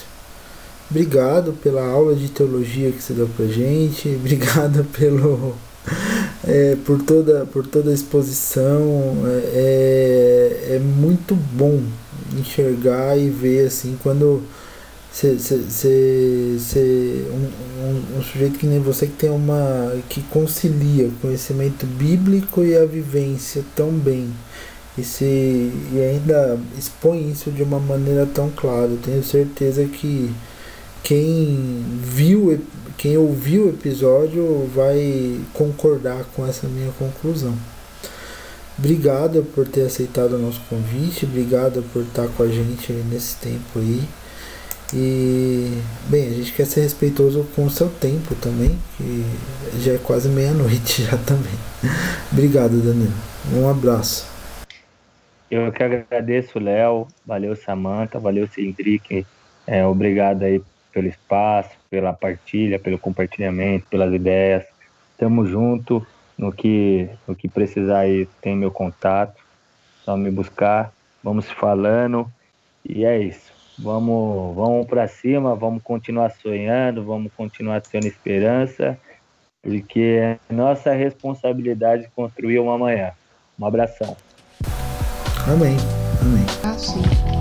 [0.90, 4.10] Obrigado pela aula de teologia que você deu pra gente.
[4.20, 5.56] Obrigado pelo,
[6.46, 9.24] é, por, toda, por toda a exposição.
[9.26, 11.82] É, é, é muito bom
[12.38, 14.44] enxergar e ver assim quando
[15.16, 21.86] você, um, um, um, sujeito que nem você que tem uma que concilia o conhecimento
[21.86, 24.30] bíblico e a vivência tão bem
[24.98, 28.92] e, se, e ainda expõe isso de uma maneira tão clara.
[29.04, 30.30] Tenho certeza que
[31.02, 32.60] quem viu,
[32.98, 37.56] quem ouviu o episódio vai concordar com essa minha conclusão.
[38.78, 43.80] Obrigado por ter aceitado o nosso convite, obrigado por estar com a gente nesse tempo
[43.80, 44.04] aí.
[44.98, 49.26] E, bem, a gente quer ser respeitoso com o seu tempo também, que
[49.82, 51.52] já é quase meia-noite já também.
[52.32, 53.12] obrigado, Danilo.
[53.54, 54.26] Um abraço.
[55.52, 57.10] Eu que agradeço, Léo.
[57.26, 58.20] Valeu, Samanta.
[58.20, 59.28] Valeu, Cedric.
[59.68, 60.62] É, obrigado aí
[60.94, 64.64] pelo espaço, pela partilha, pelo compartilhamento, pelas ideias.
[65.18, 66.08] Tamo junto.
[66.38, 69.44] No que, no que precisar aí, tem meu contato.
[70.06, 70.94] Só me buscar.
[71.22, 72.32] Vamos falando.
[72.88, 73.45] E é isso.
[73.78, 78.98] Vamos, vamos para cima, vamos continuar sonhando, vamos continuar tendo esperança,
[79.62, 83.12] porque é nossa responsabilidade construir uma amanhã.
[83.60, 84.16] Um abração.
[85.48, 85.78] Amém.
[86.22, 86.46] Amém.
[86.64, 87.35] Ah, sim.